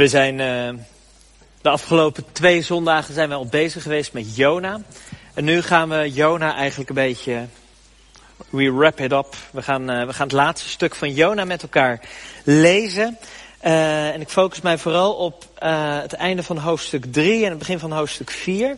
We 0.00 0.08
zijn 0.08 0.38
uh, 0.38 0.82
de 1.62 1.68
afgelopen 1.68 2.24
twee 2.32 2.62
zondagen 2.62 3.14
zijn 3.14 3.28
we 3.28 3.34
al 3.34 3.46
bezig 3.46 3.82
geweest 3.82 4.12
met 4.12 4.36
Jona. 4.36 4.80
En 5.34 5.44
nu 5.44 5.62
gaan 5.62 5.88
we 5.88 6.10
Jona 6.12 6.54
eigenlijk 6.54 6.88
een 6.88 6.94
beetje. 6.94 7.46
We 8.50 8.72
wrap 8.72 9.00
it 9.00 9.12
up. 9.12 9.36
We 9.50 9.62
gaan, 9.62 9.90
uh, 9.90 10.06
we 10.06 10.12
gaan 10.12 10.26
het 10.26 10.36
laatste 10.36 10.68
stuk 10.68 10.94
van 10.94 11.12
Jona 11.12 11.44
met 11.44 11.62
elkaar 11.62 12.00
lezen. 12.44 13.18
Uh, 13.64 14.08
en 14.08 14.20
ik 14.20 14.28
focus 14.28 14.60
mij 14.60 14.78
vooral 14.78 15.12
op 15.12 15.44
het 16.02 16.12
einde 16.12 16.42
van 16.42 16.58
hoofdstuk 16.58 17.12
3 17.12 17.44
en 17.44 17.50
het 17.50 17.58
begin 17.58 17.78
van 17.78 17.92
hoofdstuk 17.92 18.30
4. 18.30 18.76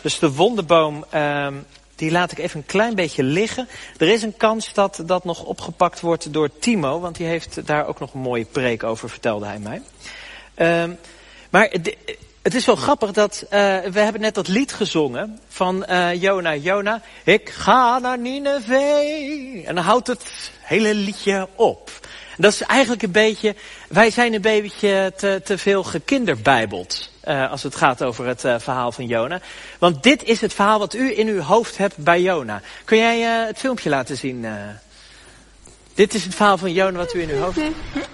Dus 0.00 0.18
de 0.18 0.32
wonderboom, 0.32 1.04
ehm, 1.10 1.54
die 1.96 2.10
laat 2.10 2.32
ik 2.32 2.38
even 2.38 2.58
een 2.58 2.66
klein 2.66 2.94
beetje 2.94 3.22
liggen. 3.22 3.68
Er 3.98 4.08
is 4.08 4.22
een 4.22 4.36
kans 4.36 4.72
dat 4.72 5.02
dat 5.06 5.24
nog 5.24 5.44
opgepakt 5.44 6.00
wordt 6.00 6.32
door 6.32 6.58
Timo, 6.58 7.00
want 7.00 7.16
die 7.16 7.26
heeft 7.26 7.66
daar 7.66 7.86
ook 7.86 8.00
nog 8.00 8.14
een 8.14 8.20
mooie 8.20 8.44
preek 8.44 8.82
over, 8.82 9.10
vertelde 9.10 9.46
hij 9.46 9.58
mij. 9.58 9.82
Um, 10.56 10.98
maar 11.50 11.70
het 12.44 12.54
is 12.54 12.66
wel 12.66 12.76
grappig 12.76 13.10
dat 13.10 13.42
uh, 13.44 13.50
we 13.90 14.00
hebben 14.00 14.20
net 14.20 14.34
dat 14.34 14.48
lied 14.48 14.72
gezongen 14.72 15.40
van 15.48 15.86
uh, 15.90 16.22
Jona. 16.22 16.54
Jona, 16.54 17.02
ik 17.24 17.48
ga 17.48 17.98
naar 17.98 18.18
Nineveh. 18.18 19.68
En 19.68 19.74
dan 19.74 19.84
houdt 19.84 20.06
het 20.06 20.52
hele 20.60 20.94
liedje 20.94 21.48
op. 21.54 21.90
Dat 22.36 22.52
is 22.52 22.60
eigenlijk 22.60 23.02
een 23.02 23.10
beetje, 23.10 23.54
wij 23.88 24.10
zijn 24.10 24.34
een 24.34 24.40
beetje 24.40 25.12
te, 25.16 25.40
te 25.44 25.58
veel 25.58 25.84
gekinderbijbeld. 25.84 27.10
Uh, 27.24 27.50
als 27.50 27.62
het 27.62 27.76
gaat 27.76 28.02
over 28.02 28.26
het 28.26 28.40
verhaal 28.40 28.92
van 28.92 29.06
Jona. 29.06 29.40
Want 29.78 30.02
dit 30.02 30.22
is 30.22 30.40
het 30.40 30.54
verhaal 30.54 30.78
wat 30.78 30.94
u 30.94 31.18
in 31.18 31.28
uw 31.28 31.40
hoofd 31.40 31.78
hebt 31.78 31.96
bij 31.96 32.20
Jona. 32.20 32.60
Kun 32.84 32.98
jij 32.98 33.20
het 33.20 33.58
filmpje 33.58 33.88
laten 33.88 34.16
zien? 34.16 34.46
dit 35.94 36.14
is 36.14 36.24
het 36.24 36.34
verhaal 36.34 36.58
van 36.58 36.72
Jona 36.72 36.98
wat 36.98 37.14
u 37.14 37.22
in 37.22 37.30
uw 37.30 37.40
hoofd 37.40 37.56
hebt. 37.56 37.76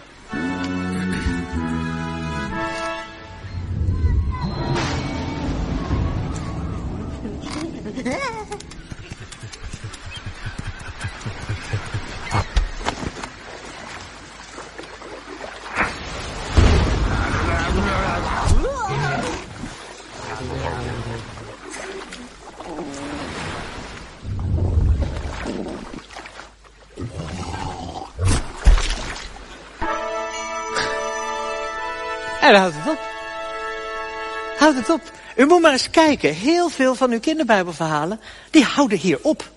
Houd 34.70 34.88
het 34.88 35.00
op. 35.00 35.12
U 35.36 35.46
moet 35.46 35.60
maar 35.60 35.72
eens 35.72 35.90
kijken. 35.90 36.34
Heel 36.34 36.68
veel 36.68 36.94
van 36.94 37.10
uw 37.10 37.20
kinderbijbelverhalen, 37.20 38.20
die 38.50 38.64
houden 38.64 38.98
hier 38.98 39.18
op. 39.22 39.50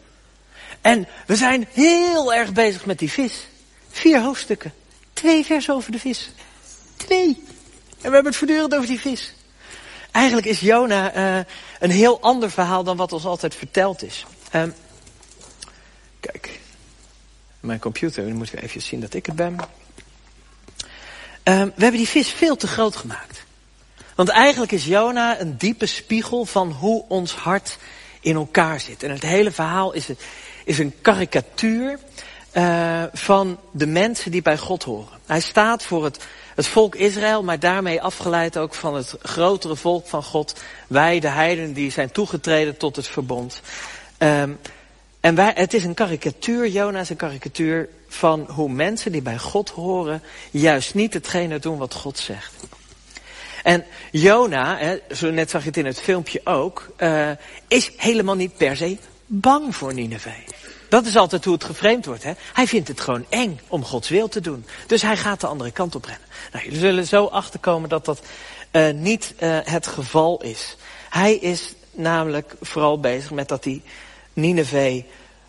En 0.82 1.08
we 1.26 1.36
zijn 1.36 1.68
heel 1.72 2.34
erg 2.34 2.54
bezig 2.54 2.86
met 2.86 3.00
die 3.00 3.12
vis. 3.12 3.48
Vier 3.90 4.22
hoofdstukken. 4.22 4.74
Twee 5.14 5.46
versen 5.46 5.74
over 5.74 5.92
de 5.92 6.00
vis. 6.00 6.32
Twee. 6.98 7.28
En 7.28 8.10
we 8.10 8.14
hebben 8.14 8.26
het 8.26 8.36
voortdurend 8.36 8.76
over 8.76 8.88
die 8.88 9.00
vis. 9.00 9.34
Eigenlijk 10.12 10.48
is 10.48 10.60
Jona 10.60 11.16
uh, 11.16 11.44
een 11.80 11.92
heel 11.92 12.22
ander 12.22 12.52
verhaal 12.52 12.84
dan 12.84 12.98
wat 12.98 13.14
ons 13.14 13.26
altijd 13.26 13.56
verteld 13.56 14.04
is. 14.04 14.26
Um, 14.56 14.74
kijk. 16.20 16.60
Mijn 17.60 17.80
computer, 17.80 18.24
nu 18.24 18.34
moeten 18.34 18.56
we 18.56 18.62
even 18.62 18.82
zien 18.82 19.00
dat 19.00 19.14
ik 19.14 19.26
het 19.26 19.36
ben. 19.36 19.54
Um, 21.44 21.72
we 21.76 21.82
hebben 21.82 21.92
die 21.92 22.08
vis 22.08 22.30
veel 22.30 22.56
te 22.56 22.68
groot 22.68 22.96
gemaakt. 22.96 23.44
Want 24.16 24.30
eigenlijk 24.30 24.72
is 24.72 24.86
Jona 24.86 25.40
een 25.40 25.58
diepe 25.58 25.86
spiegel 25.86 26.46
van 26.46 26.72
hoe 26.72 27.06
ons 27.08 27.34
hart 27.34 27.78
in 28.22 28.36
elkaar 28.36 28.80
zit. 28.80 29.04
En 29.04 29.12
het 29.12 29.22
hele 29.22 29.52
verhaal 29.52 29.94
is, 29.94 30.08
is 30.66 30.80
een 30.80 30.94
karikatuur 31.02 32.00
uh, 32.54 33.04
van 33.14 33.60
de 33.72 33.88
mensen 33.88 34.32
die 34.32 34.42
bij 34.42 34.58
God 34.58 34.84
horen. 34.84 35.20
Hij 35.26 35.40
staat 35.40 35.84
voor 35.84 36.04
het, 36.04 36.26
het 36.56 36.68
volk 36.68 36.96
Israël, 36.96 37.44
maar 37.44 37.60
daarmee 37.60 38.02
afgeleid 38.02 38.58
ook 38.58 38.74
van 38.74 38.96
het 38.96 39.16
grotere 39.22 39.76
volk 39.76 40.08
van 40.08 40.24
God. 40.24 40.62
Wij, 40.88 41.20
de 41.20 41.28
heidenen, 41.28 41.74
die 41.74 41.92
zijn 41.92 42.12
toegetreden 42.12 42.78
tot 42.78 42.96
het 42.96 43.08
verbond. 43.08 43.62
Um, 44.18 44.60
en 45.20 45.38
het 45.38 45.74
is 45.74 45.84
een 45.84 45.94
karikatuur, 45.94 46.68
Jona 46.68 47.00
is 47.00 47.10
een 47.10 47.16
karikatuur 47.16 47.90
van 48.08 48.46
hoe 48.50 48.70
mensen 48.70 49.12
die 49.12 49.22
bij 49.22 49.38
God 49.38 49.70
horen, 49.70 50.22
juist 50.52 50.94
niet 50.94 51.14
hetgene 51.14 51.60
doen 51.60 51.78
wat 51.78 51.94
God 51.94 52.18
zegt. 52.18 52.54
En 53.64 53.86
Jona, 54.12 54.78
hè, 54.78 54.98
zo 55.16 55.32
net 55.32 55.50
zag 55.50 55.62
je 55.62 55.68
het 55.68 55.78
in 55.78 55.86
het 55.86 56.02
filmpje 56.02 56.42
ook, 56.44 56.94
uh, 56.98 57.30
is 57.68 57.92
helemaal 57.98 58.36
niet 58.36 58.58
per 58.58 58.78
se 58.78 58.98
bang 59.26 59.76
voor 59.76 59.94
Nineveh. 59.94 60.34
Dat 60.90 61.06
is 61.06 61.16
altijd 61.16 61.46
hoe 61.46 61.54
het 61.54 61.64
geframed 61.64 62.06
wordt. 62.06 62.24
Hè? 62.24 62.32
Hij 62.54 62.68
vindt 62.68 62.88
het 62.88 63.00
gewoon 63.00 63.26
eng 63.30 63.60
om 63.68 63.84
Gods 63.84 64.10
wil 64.10 64.28
te 64.28 64.42
doen. 64.42 64.66
Dus 64.88 65.02
hij 65.02 65.18
gaat 65.18 65.42
de 65.42 65.48
andere 65.48 65.72
kant 65.72 65.96
op 65.96 66.06
rennen. 66.06 66.28
Nou, 66.52 66.64
jullie 66.64 66.80
zullen 66.80 67.08
zo 67.08 67.26
achterkomen 67.26 67.90
dat 67.90 68.06
dat 68.06 68.22
uh, 68.72 68.90
niet 68.94 69.34
uh, 69.40 69.58
het 69.64 69.88
geval 69.88 70.42
is. 70.42 70.76
Hij 71.10 71.36
is 71.36 71.74
namelijk 71.92 72.56
vooral 72.62 73.00
bezig 73.00 73.32
met 73.32 73.48
dat 73.48 73.64
hij 73.64 73.82
Nineveh 74.34 75.04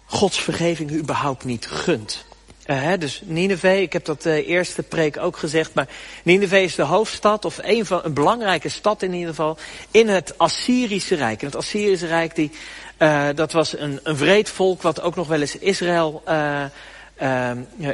Gods 0.04 0.41
vergeving 0.41 0.92
überhaupt 0.92 1.44
niet 1.44 1.66
gunt. 1.66 2.24
Hè, 2.64 2.98
dus 2.98 3.22
Nineveh, 3.25 3.80
ik 3.80 3.92
heb 3.92 4.04
dat 4.04 4.26
uh, 4.26 4.48
eerste 4.48 4.82
preek 4.82 5.19
ook 5.19 5.36
gezegd, 5.36 5.75
maar 5.75 5.88
Nineveh 6.22 6.62
is 6.62 6.75
de 6.75 6.82
hoofdstad, 6.82 7.44
of 7.44 7.58
een, 7.62 7.86
van, 7.86 8.00
een 8.02 8.14
belangrijke 8.14 8.69
stad 8.69 9.02
in 9.02 9.12
ieder 9.12 9.28
geval, 9.28 9.58
in 9.91 10.08
het 10.08 10.38
Assyrische 10.38 11.14
Rijk. 11.14 11.41
En 11.41 11.47
het 11.47 11.56
Assyrische 11.56 12.06
Rijk, 12.06 12.34
die, 12.34 12.50
uh, 12.98 13.28
dat 13.34 13.53
was 13.53 13.78
een, 13.78 14.00
een 14.03 14.16
vreed 14.16 14.48
volk 14.48 14.82
wat 14.82 15.00
ook 15.00 15.14
nog 15.14 15.28
wel 15.28 15.41
eens 15.41 15.58
Israël, 15.58 16.22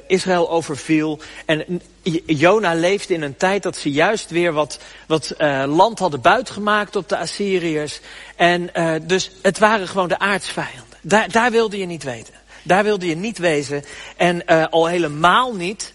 Israël 0.06 0.50
overviel. 0.50 1.18
En 1.46 1.82
Jona 2.26 2.74
leefde 2.74 3.14
in 3.14 3.22
een 3.22 3.36
tijd 3.36 3.62
dat 3.62 3.76
ze 3.76 3.90
juist 3.90 4.30
weer 4.30 4.52
wat, 4.52 4.78
wat 5.06 5.34
land 5.66 5.98
hadden 5.98 6.20
buitgemaakt 6.20 6.96
op 6.96 7.08
de 7.08 7.16
Assyriërs. 7.16 8.00
En 8.36 8.70
dus 9.02 9.30
het 9.42 9.58
waren 9.58 9.88
gewoon 9.88 10.08
de 10.08 10.18
aardsvijanden. 10.18 10.98
Daar, 11.02 11.30
daar 11.30 11.50
wilde 11.50 11.78
je 11.78 11.86
niet 11.86 12.02
weten. 12.02 12.39
Daar 12.62 12.84
wilde 12.84 13.06
je 13.06 13.16
niet 13.16 13.38
wezen. 13.38 13.84
En 14.16 14.42
uh, 14.46 14.66
al 14.70 14.86
helemaal 14.86 15.54
niet 15.54 15.92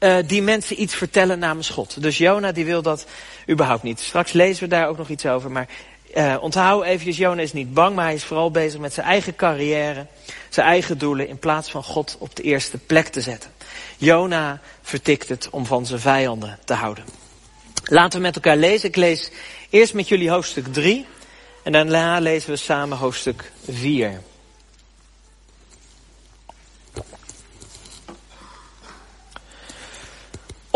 uh, 0.00 0.16
die 0.26 0.42
mensen 0.42 0.82
iets 0.82 0.94
vertellen 0.94 1.38
namens 1.38 1.70
God. 1.70 2.02
Dus 2.02 2.18
Jona 2.18 2.52
die 2.52 2.64
wil 2.64 2.82
dat 2.82 3.06
überhaupt 3.50 3.82
niet. 3.82 4.00
Straks 4.00 4.32
lezen 4.32 4.62
we 4.62 4.68
daar 4.68 4.88
ook 4.88 4.98
nog 4.98 5.08
iets 5.08 5.26
over. 5.26 5.50
Maar 5.50 5.68
uh, 6.16 6.36
onthoud 6.40 6.84
eventjes, 6.84 7.16
Jona 7.16 7.42
is 7.42 7.52
niet 7.52 7.74
bang, 7.74 7.94
maar 7.94 8.04
hij 8.04 8.14
is 8.14 8.24
vooral 8.24 8.50
bezig 8.50 8.80
met 8.80 8.92
zijn 8.92 9.06
eigen 9.06 9.36
carrière. 9.36 10.06
Zijn 10.48 10.66
eigen 10.66 10.98
doelen 10.98 11.28
in 11.28 11.38
plaats 11.38 11.70
van 11.70 11.82
God 11.82 12.16
op 12.18 12.36
de 12.36 12.42
eerste 12.42 12.78
plek 12.78 13.06
te 13.08 13.20
zetten. 13.20 13.50
Jona 13.96 14.60
vertikt 14.82 15.28
het 15.28 15.48
om 15.50 15.66
van 15.66 15.86
zijn 15.86 16.00
vijanden 16.00 16.58
te 16.64 16.74
houden. 16.74 17.04
Laten 17.84 18.18
we 18.18 18.26
met 18.26 18.34
elkaar 18.34 18.56
lezen. 18.56 18.88
Ik 18.88 18.96
lees 18.96 19.30
eerst 19.70 19.94
met 19.94 20.08
jullie 20.08 20.30
hoofdstuk 20.30 20.72
3. 20.72 21.06
En 21.62 21.72
daarna 21.72 22.18
lezen 22.18 22.50
we 22.50 22.56
samen 22.56 22.98
hoofdstuk 22.98 23.52
4. 23.70 24.20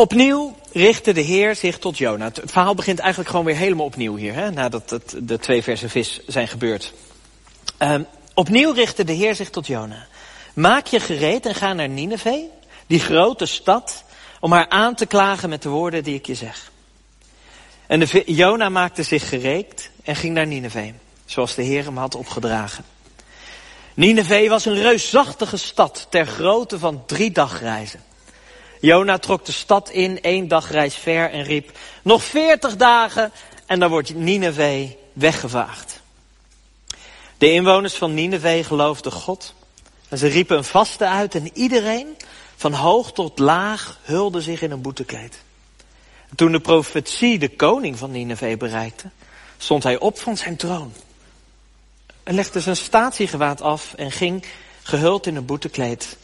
Opnieuw 0.03 0.57
richtte 0.73 1.13
de 1.13 1.21
Heer 1.21 1.57
zich 1.57 1.79
tot 1.79 1.99
Jona. 1.99 2.25
Het 2.25 2.41
verhaal 2.45 2.75
begint 2.75 2.99
eigenlijk 2.99 3.31
gewoon 3.31 3.45
weer 3.45 3.57
helemaal 3.57 3.87
opnieuw 3.87 4.17
hier, 4.17 4.35
hè, 4.35 4.51
nadat 4.51 4.91
het, 4.91 5.15
de 5.19 5.39
twee 5.39 5.63
versen 5.63 5.91
vis 5.91 6.21
zijn 6.27 6.49
gebeurd. 6.49 6.93
Um, 7.79 8.07
opnieuw 8.35 8.73
richtte 8.73 9.05
de 9.05 9.13
Heer 9.13 9.35
zich 9.35 9.51
tot 9.51 9.67
Jona. 9.67 10.07
Maak 10.55 10.87
je 10.87 11.01
gereed 11.01 11.47
en 11.47 11.55
ga 11.55 11.73
naar 11.73 11.89
Nineveh, 11.89 12.45
die 12.87 13.01
grote 13.01 13.47
stad, 13.47 14.05
om 14.41 14.53
haar 14.53 14.69
aan 14.69 14.95
te 14.95 15.07
klagen 15.07 15.49
met 15.49 15.63
de 15.63 15.69
woorden 15.69 16.05
die 16.05 16.15
ik 16.15 16.27
je 16.27 16.35
zeg. 16.35 16.71
En 17.87 18.01
Jona 18.27 18.69
maakte 18.69 19.03
zich 19.03 19.29
gereed 19.29 19.91
en 20.05 20.17
ging 20.17 20.35
naar 20.35 20.47
Nineveh, 20.47 20.93
zoals 21.25 21.55
de 21.55 21.63
Heer 21.63 21.85
hem 21.85 21.97
had 21.97 22.15
opgedragen. 22.15 22.85
Nineveh 23.95 24.49
was 24.49 24.65
een 24.65 24.83
reusachtige 24.83 25.57
stad 25.57 26.07
ter 26.11 26.27
grootte 26.27 26.79
van 26.79 27.03
drie 27.07 27.31
dagreizen. 27.31 28.11
Jona 28.83 29.19
trok 29.19 29.45
de 29.45 29.53
stad 29.53 29.91
in, 29.91 30.23
één 30.23 30.49
dag 30.49 30.71
reis 30.71 30.95
ver 30.95 31.31
en 31.31 31.43
riep, 31.43 31.79
nog 32.03 32.25
veertig 32.25 32.77
dagen 32.77 33.33
en 33.67 33.81
dan 33.81 33.91
wordt 33.91 34.15
Nineveh 34.15 34.91
weggevaagd. 35.13 36.01
De 37.39 37.53
inwoners 37.53 37.95
van 37.95 38.15
Nineveh 38.15 38.65
geloofden 38.65 39.13
God 39.13 39.55
en 40.09 40.19
ze 40.19 40.27
riepen 40.27 40.57
een 40.57 40.65
vaste 40.65 41.07
uit 41.07 41.35
en 41.35 41.57
iedereen, 41.57 42.17
van 42.57 42.73
hoog 42.73 43.13
tot 43.13 43.39
laag, 43.39 43.99
hulde 44.03 44.41
zich 44.41 44.63
in 44.63 44.71
een 44.71 44.83
boetekleed. 44.83 45.43
En 46.29 46.37
toen 46.37 46.53
de 46.53 46.61
profetie 46.61 47.39
de 47.39 47.57
koning 47.57 47.99
van 47.99 48.11
Nineveh 48.11 48.59
bereikte, 48.59 49.11
stond 49.59 49.83
hij 49.83 49.99
op 49.99 50.19
van 50.19 50.37
zijn 50.37 50.57
troon. 50.57 50.93
En 52.23 52.35
legde 52.35 52.61
zijn 52.61 52.77
statiegewaad 52.77 53.61
af 53.61 53.95
en 53.95 54.11
ging, 54.11 54.45
gehuld 54.83 55.27
in 55.27 55.37
een 55.37 55.47
boetekleed, 55.47 56.17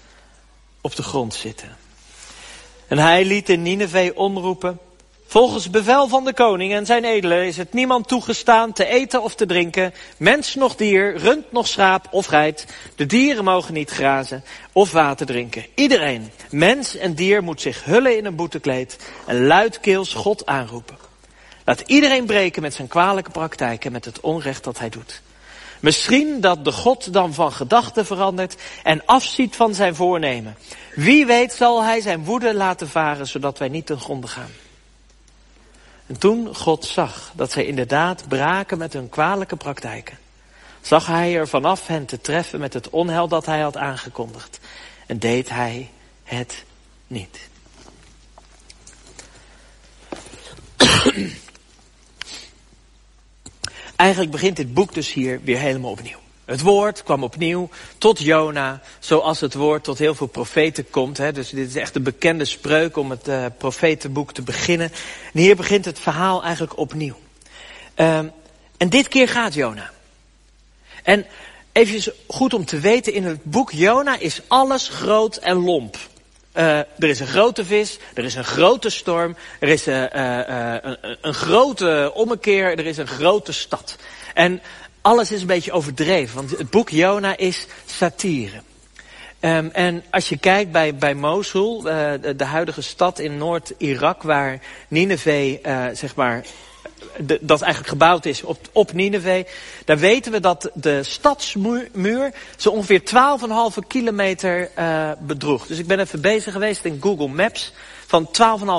op 0.80 0.96
de 0.96 1.02
grond 1.02 1.34
zitten. 1.34 1.77
En 2.88 2.98
hij 2.98 3.24
liet 3.24 3.48
in 3.48 3.62
Nineveh 3.62 4.16
omroepen, 4.18 4.78
Volgens 5.30 5.70
bevel 5.70 6.08
van 6.08 6.24
de 6.24 6.32
koning 6.32 6.72
en 6.72 6.86
zijn 6.86 7.04
edelen 7.04 7.46
is 7.46 7.56
het 7.56 7.72
niemand 7.72 8.08
toegestaan 8.08 8.72
te 8.72 8.86
eten 8.86 9.22
of 9.22 9.34
te 9.34 9.46
drinken, 9.46 9.94
mens 10.16 10.54
noch 10.54 10.76
dier, 10.76 11.16
rund 11.16 11.52
noch 11.52 11.66
schaap 11.66 12.06
of 12.10 12.26
geit. 12.26 12.66
De 12.96 13.06
dieren 13.06 13.44
mogen 13.44 13.74
niet 13.74 13.90
grazen 13.90 14.44
of 14.72 14.92
water 14.92 15.26
drinken. 15.26 15.66
Iedereen, 15.74 16.30
mens 16.50 16.96
en 16.96 17.14
dier, 17.14 17.42
moet 17.42 17.60
zich 17.60 17.84
hullen 17.84 18.16
in 18.16 18.24
een 18.24 18.36
boetekleed 18.36 18.98
en 19.26 19.46
luidkeels 19.46 20.14
God 20.14 20.46
aanroepen. 20.46 20.98
Laat 21.64 21.82
iedereen 21.86 22.26
breken 22.26 22.62
met 22.62 22.74
zijn 22.74 22.88
kwalijke 22.88 23.30
praktijk 23.30 23.84
en 23.84 23.92
met 23.92 24.04
het 24.04 24.20
onrecht 24.20 24.64
dat 24.64 24.78
hij 24.78 24.88
doet. 24.88 25.22
Misschien 25.80 26.40
dat 26.40 26.64
de 26.64 26.72
God 26.72 27.12
dan 27.12 27.34
van 27.34 27.52
gedachten 27.52 28.06
verandert 28.06 28.56
en 28.82 29.02
afziet 29.06 29.56
van 29.56 29.74
zijn 29.74 29.94
voornemen. 29.94 30.56
Wie 30.94 31.26
weet 31.26 31.52
zal 31.52 31.84
hij 31.84 32.00
zijn 32.00 32.24
woede 32.24 32.54
laten 32.54 32.88
varen, 32.88 33.26
zodat 33.26 33.58
wij 33.58 33.68
niet 33.68 33.86
ten 33.86 34.00
gronde 34.00 34.26
gaan. 34.26 34.50
En 36.06 36.18
toen 36.18 36.54
God 36.54 36.84
zag 36.84 37.32
dat 37.34 37.52
zij 37.52 37.64
inderdaad 37.64 38.28
braken 38.28 38.78
met 38.78 38.92
hun 38.92 39.08
kwalijke 39.08 39.56
praktijken, 39.56 40.18
zag 40.80 41.06
hij 41.06 41.36
er 41.36 41.48
vanaf 41.48 41.86
hen 41.86 42.06
te 42.06 42.20
treffen 42.20 42.60
met 42.60 42.74
het 42.74 42.90
onheil 42.90 43.28
dat 43.28 43.46
hij 43.46 43.60
had 43.60 43.76
aangekondigd. 43.76 44.60
En 45.06 45.18
deed 45.18 45.48
hij 45.48 45.90
het 46.24 46.64
niet. 47.06 47.48
Eigenlijk 53.98 54.30
begint 54.30 54.56
dit 54.56 54.74
boek 54.74 54.94
dus 54.94 55.12
hier 55.12 55.40
weer 55.42 55.58
helemaal 55.58 55.90
opnieuw. 55.90 56.18
Het 56.44 56.60
woord 56.60 57.02
kwam 57.02 57.22
opnieuw 57.22 57.68
tot 57.98 58.18
Jona, 58.18 58.80
zoals 58.98 59.40
het 59.40 59.54
woord 59.54 59.84
tot 59.84 59.98
heel 59.98 60.14
veel 60.14 60.26
profeten 60.26 60.90
komt. 60.90 61.18
Hè. 61.18 61.32
Dus 61.32 61.50
dit 61.50 61.68
is 61.68 61.74
echt 61.74 61.94
een 61.94 62.02
bekende 62.02 62.44
spreuk 62.44 62.96
om 62.96 63.10
het 63.10 63.28
uh, 63.28 63.44
profetenboek 63.58 64.32
te 64.32 64.42
beginnen. 64.42 64.92
En 65.32 65.40
hier 65.40 65.56
begint 65.56 65.84
het 65.84 65.98
verhaal 65.98 66.42
eigenlijk 66.42 66.78
opnieuw. 66.78 67.16
Um, 67.96 68.32
en 68.76 68.88
dit 68.88 69.08
keer 69.08 69.28
gaat 69.28 69.54
Jona. 69.54 69.90
En 71.02 71.26
even 71.72 72.12
goed 72.26 72.54
om 72.54 72.64
te 72.64 72.78
weten, 72.80 73.12
in 73.12 73.24
het 73.24 73.44
boek 73.44 73.70
Jona 73.72 74.18
is 74.18 74.40
alles 74.46 74.88
groot 74.88 75.36
en 75.36 75.56
lomp. 75.56 75.96
Uh, 76.58 76.78
er 76.78 77.08
is 77.08 77.20
een 77.20 77.26
grote 77.26 77.64
vis, 77.64 77.98
er 78.14 78.24
is 78.24 78.34
een 78.34 78.44
grote 78.44 78.90
storm, 78.90 79.36
er 79.60 79.68
is 79.68 79.88
uh, 79.88 80.02
een, 80.02 81.16
een 81.20 81.34
grote 81.34 82.10
ommekeer, 82.14 82.78
er 82.78 82.86
is 82.86 82.96
een 82.96 83.06
grote 83.06 83.52
stad. 83.52 83.96
En 84.34 84.60
alles 85.00 85.32
is 85.32 85.40
een 85.40 85.46
beetje 85.46 85.72
overdreven, 85.72 86.34
want 86.34 86.50
het 86.50 86.70
boek 86.70 86.88
Jona 86.88 87.36
is 87.36 87.66
satire. 87.86 88.60
Um, 89.40 89.70
en 89.72 90.04
als 90.10 90.28
je 90.28 90.38
kijkt 90.38 90.72
bij, 90.72 90.94
bij 90.94 91.14
Mosul, 91.14 91.80
de, 91.80 92.44
huidige 92.44 92.82
stad 92.82 93.18
in 93.18 93.38
Noord-Irak, 93.38 94.22
waar 94.22 94.60
Nineveh, 94.88 95.58
zeg 95.92 96.14
maar, 96.14 96.44
de, 97.18 97.38
dat 97.40 97.60
eigenlijk 97.60 97.92
gebouwd 97.92 98.24
is 98.24 98.42
op, 98.42 98.58
op 98.72 98.92
Nineveh, 98.92 99.46
daar 99.84 99.98
weten 99.98 100.32
we 100.32 100.40
dat 100.40 100.70
de 100.74 101.02
stadsmuur 101.02 102.32
zo 102.56 102.70
ongeveer 102.70 103.00
12,5 103.80 103.86
kilometer 103.86 104.70
uh, 104.78 105.10
bedroeg. 105.18 105.66
Dus 105.66 105.78
ik 105.78 105.86
ben 105.86 106.00
even 106.00 106.20
bezig 106.20 106.52
geweest 106.52 106.84
in 106.84 106.98
Google 107.00 107.28
Maps. 107.28 107.72
Van 108.06 108.28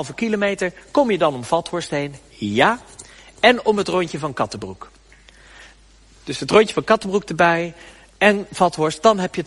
12,5 0.08 0.14
kilometer 0.14 0.72
kom 0.90 1.10
je 1.10 1.18
dan 1.18 1.34
om 1.34 1.44
Vathorst 1.44 1.90
heen? 1.90 2.14
Ja. 2.28 2.80
En 3.40 3.64
om 3.64 3.76
het 3.76 3.88
rondje 3.88 4.18
van 4.18 4.32
Kattenbroek. 4.32 4.90
Dus 6.24 6.40
het 6.40 6.50
rondje 6.50 6.74
van 6.74 6.84
Kattenbroek 6.84 7.24
erbij 7.24 7.74
en 8.18 8.46
Vathorst, 8.52 9.02
dan 9.02 9.18
heb 9.18 9.34
je 9.34 9.44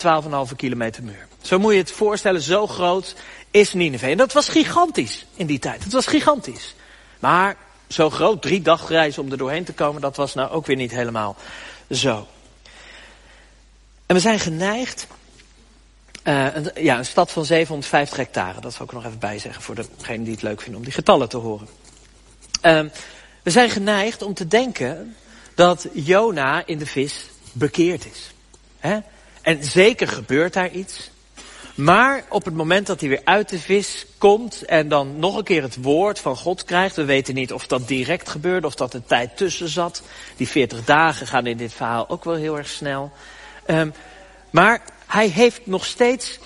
12,5 0.50 0.56
kilometer 0.56 1.04
muur. 1.04 1.28
Zo 1.42 1.60
moet 1.60 1.74
je 1.74 1.80
het 1.80 1.92
voorstellen, 1.92 2.42
zo 2.42 2.68
groot 2.68 3.16
is 3.52 3.74
Nineveh. 3.74 4.12
En 4.12 4.18
dat 4.18 4.34
was 4.34 4.50
gigantisch 4.50 5.26
in 5.36 5.46
die 5.46 5.60
tijd. 5.60 5.84
Het 5.84 5.94
was 5.94 6.06
gigantisch. 6.06 6.76
Maar 7.20 7.58
zo 7.94 8.10
groot, 8.10 8.42
drie 8.42 8.62
dagreizen 8.62 9.24
om 9.24 9.32
er 9.32 9.38
doorheen 9.38 9.64
te 9.64 9.74
komen, 9.74 10.02
dat 10.02 10.16
was 10.16 10.34
nou 10.34 10.50
ook 10.50 10.66
weer 10.66 10.76
niet 10.76 10.92
helemaal 10.92 11.36
zo. 11.92 12.28
En 14.06 14.16
we 14.16 14.22
zijn 14.22 14.40
geneigd, 14.40 15.08
uh, 16.24 16.56
een, 16.56 16.72
ja, 16.76 16.98
een 16.98 17.06
stad 17.06 17.32
van 17.32 17.46
750 17.46 18.18
hectare, 18.18 18.62
dat 18.62 18.74
zal 18.74 18.86
ik 18.86 18.92
nog 18.92 19.06
even 19.06 19.20
bij 19.20 19.40
zeggen 19.40 19.62
voor 19.62 19.76
degenen 19.76 20.24
die 20.24 20.34
het 20.34 20.42
leuk 20.42 20.62
vinden 20.62 20.80
om 20.80 20.86
die 20.86 20.94
getallen 20.94 21.30
te 21.30 21.38
horen. 21.38 21.68
Uh, 22.62 22.84
we 23.44 23.50
zijn 23.50 23.70
geneigd 23.70 24.22
om 24.22 24.34
te 24.34 24.48
denken 24.48 25.16
dat 25.56 25.88
Jona 25.94 26.66
in 26.66 26.78
de 26.78 26.86
vis 26.86 27.26
bekeerd 27.52 28.06
is. 28.06 28.34
He? 28.80 29.00
En 29.42 29.64
zeker 29.64 30.08
gebeurt 30.08 30.54
daar 30.54 30.72
iets. 30.72 31.12
Maar 31.76 32.24
op 32.30 32.46
het 32.46 32.54
moment 32.54 32.88
dat 32.88 33.00
hij 33.00 33.10
weer 33.10 33.22
uit 33.24 33.50
de 33.50 33.60
vis 33.60 34.06
komt 34.18 34.66
en 34.66 34.88
dan 34.88 35.20
nog 35.20 35.38
een 35.38 35.44
keer 35.44 35.62
het 35.62 35.82
woord 35.82 36.20
van 36.20 36.36
God 36.36 36.64
krijgt, 36.64 36.96
we 36.96 37.06
weten 37.06 37.34
niet 37.34 37.54
of 37.54 37.68
dat 37.68 37.88
direct 37.88 38.30
gebeurde, 38.30 38.68
of 38.68 38.76
dat 38.76 38.94
er 38.94 39.06
tijd 39.06 39.38
tussen 39.38 39.70
zat. 39.70 40.02
Die 40.38 40.48
40 40.48 40.84
dagen 40.84 41.28
gaan 41.28 41.46
in 41.46 41.58
dit 41.58 41.74
verhaal 41.74 42.10
ook 42.10 42.24
wel 42.24 42.36
heel 42.36 42.58
erg 42.58 42.70
snel. 42.70 43.12
Um, 43.68 43.94
maar 44.50 44.82
hij 45.08 45.28
heeft 45.28 45.62
nog 45.64 45.86
steeds 45.86 46.40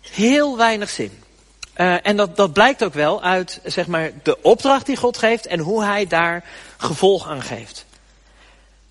heel 0.00 0.56
weinig 0.56 0.90
zin. 0.90 1.22
Uh, 1.76 2.06
en 2.06 2.16
dat, 2.16 2.36
dat 2.36 2.52
blijkt 2.52 2.84
ook 2.84 2.94
wel 2.94 3.22
uit 3.22 3.60
zeg 3.64 3.86
maar, 3.86 4.10
de 4.22 4.42
opdracht 4.42 4.86
die 4.86 4.96
God 4.96 5.18
geeft 5.18 5.46
en 5.46 5.58
hoe 5.58 5.84
hij 5.84 6.06
daar 6.06 6.44
gevolg 6.76 7.28
aan 7.28 7.42
geeft. 7.42 7.86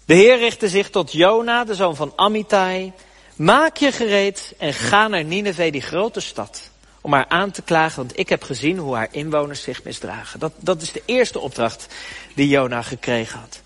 De 0.06 0.14
Heer 0.14 0.38
richtte 0.38 0.70
zich 0.70 0.90
tot 0.90 1.12
Jona, 1.12 1.64
de 1.64 1.76
zoon 1.76 1.96
van 1.96 2.14
Amittai. 2.16 2.94
Maak 3.36 3.78
je 3.78 3.92
gereed 3.92 4.54
en 4.58 4.74
ga 4.74 5.08
naar 5.08 5.24
Nineveh, 5.24 5.72
die 5.72 5.82
grote 5.82 6.20
stad. 6.20 6.70
Om 7.02 7.14
haar 7.14 7.28
aan 7.28 7.52
te 7.52 7.62
klagen, 7.62 7.98
want 7.98 8.20
ik 8.20 8.30
heb 8.30 8.44
gezien 8.44 8.78
hoe 8.78 8.96
haar 8.96 9.08
inwoners 9.12 9.62
zich 9.62 9.84
misdragen. 9.84 10.40
Dat, 10.40 10.54
dat 10.60 10.82
is 10.82 10.92
de 10.92 11.02
eerste 11.06 11.40
opdracht 11.40 11.88
die 12.36 12.48
Jona 12.48 12.82
gekregen 12.82 13.40
had. 13.40 13.62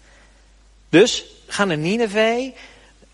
Dus 0.89 1.25
ga 1.47 1.65
naar 1.65 1.77
Nineveh 1.77 2.51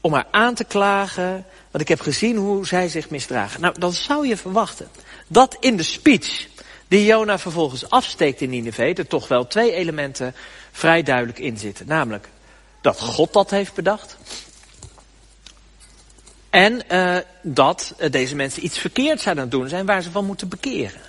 om 0.02 0.14
haar 0.14 0.28
aan 0.32 0.54
te 0.54 0.64
klagen, 0.64 1.46
want 1.72 1.84
ik 1.84 1.88
heb 1.88 2.02
gezien 2.02 2.38
hoe 2.38 2.68
zij 2.68 2.90
zich 2.90 3.10
misdragen. 3.10 3.62
Nou, 3.62 3.80
dan 3.80 3.94
zou 3.94 4.28
je 4.28 4.38
verwachten 4.38 4.90
dat 5.28 5.58
in 5.60 5.78
de 5.78 5.84
speech 5.84 6.48
die 6.88 7.06
Jona 7.06 7.40
vervolgens 7.40 7.90
afsteekt 7.90 8.42
in 8.42 8.50
Nineveh, 8.50 8.98
er 8.98 9.08
toch 9.08 9.28
wel 9.28 9.48
twee 9.48 9.72
elementen 9.72 10.36
vrij 10.72 11.04
duidelijk 11.04 11.40
in 11.40 11.58
zitten. 11.58 11.88
Namelijk 11.88 12.28
dat 12.82 13.00
God 13.00 13.34
dat 13.34 13.50
heeft 13.50 13.74
bedacht. 13.74 14.18
En 16.54 16.82
uh, 16.92 17.18
dat 17.42 17.94
uh, 17.98 18.12
deze 18.12 18.36
mensen 18.36 18.66
iets 18.66 18.78
verkeerds 18.78 19.28
aan 19.28 19.38
het 19.38 19.52
doen 19.52 19.70
zijn 19.70 19.86
waar 19.86 20.02
ze 20.02 20.12
van 20.12 20.26
moeten 20.26 20.50
bekeren. 20.50 21.02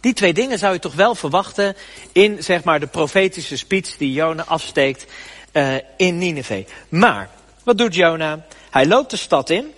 Die 0.00 0.12
twee 0.12 0.34
dingen 0.34 0.58
zou 0.58 0.72
je 0.72 0.78
toch 0.78 0.94
wel 0.94 1.14
verwachten 1.14 1.76
in 2.12 2.42
zeg 2.42 2.64
maar, 2.64 2.80
de 2.80 2.86
profetische 2.86 3.56
speech 3.56 3.96
die 3.96 4.12
Jona 4.12 4.44
afsteekt 4.44 5.06
uh, 5.52 5.74
in 5.96 6.18
Nineveh. 6.18 6.66
Maar, 6.88 7.28
wat 7.62 7.78
doet 7.78 7.94
Jona? 7.94 8.46
Hij 8.70 8.86
loopt 8.86 9.10
de 9.10 9.16
stad 9.16 9.50
in. 9.50 9.74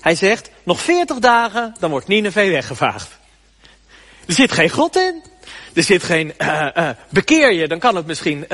Hij 0.00 0.14
zegt, 0.14 0.50
nog 0.62 0.80
veertig 0.80 1.18
dagen, 1.18 1.74
dan 1.78 1.90
wordt 1.90 2.08
Nineveh 2.08 2.50
weggevaagd. 2.50 3.18
Er 4.26 4.34
zit 4.34 4.52
geen 4.52 4.70
God 4.70 4.96
in. 4.96 5.22
Er 5.74 5.82
zit 5.82 6.02
geen 6.02 6.34
bekeer 7.08 7.52
je, 7.52 7.68
dan 7.68 7.78
kan 7.78 7.96
het 7.96 8.06
misschien 8.06 8.48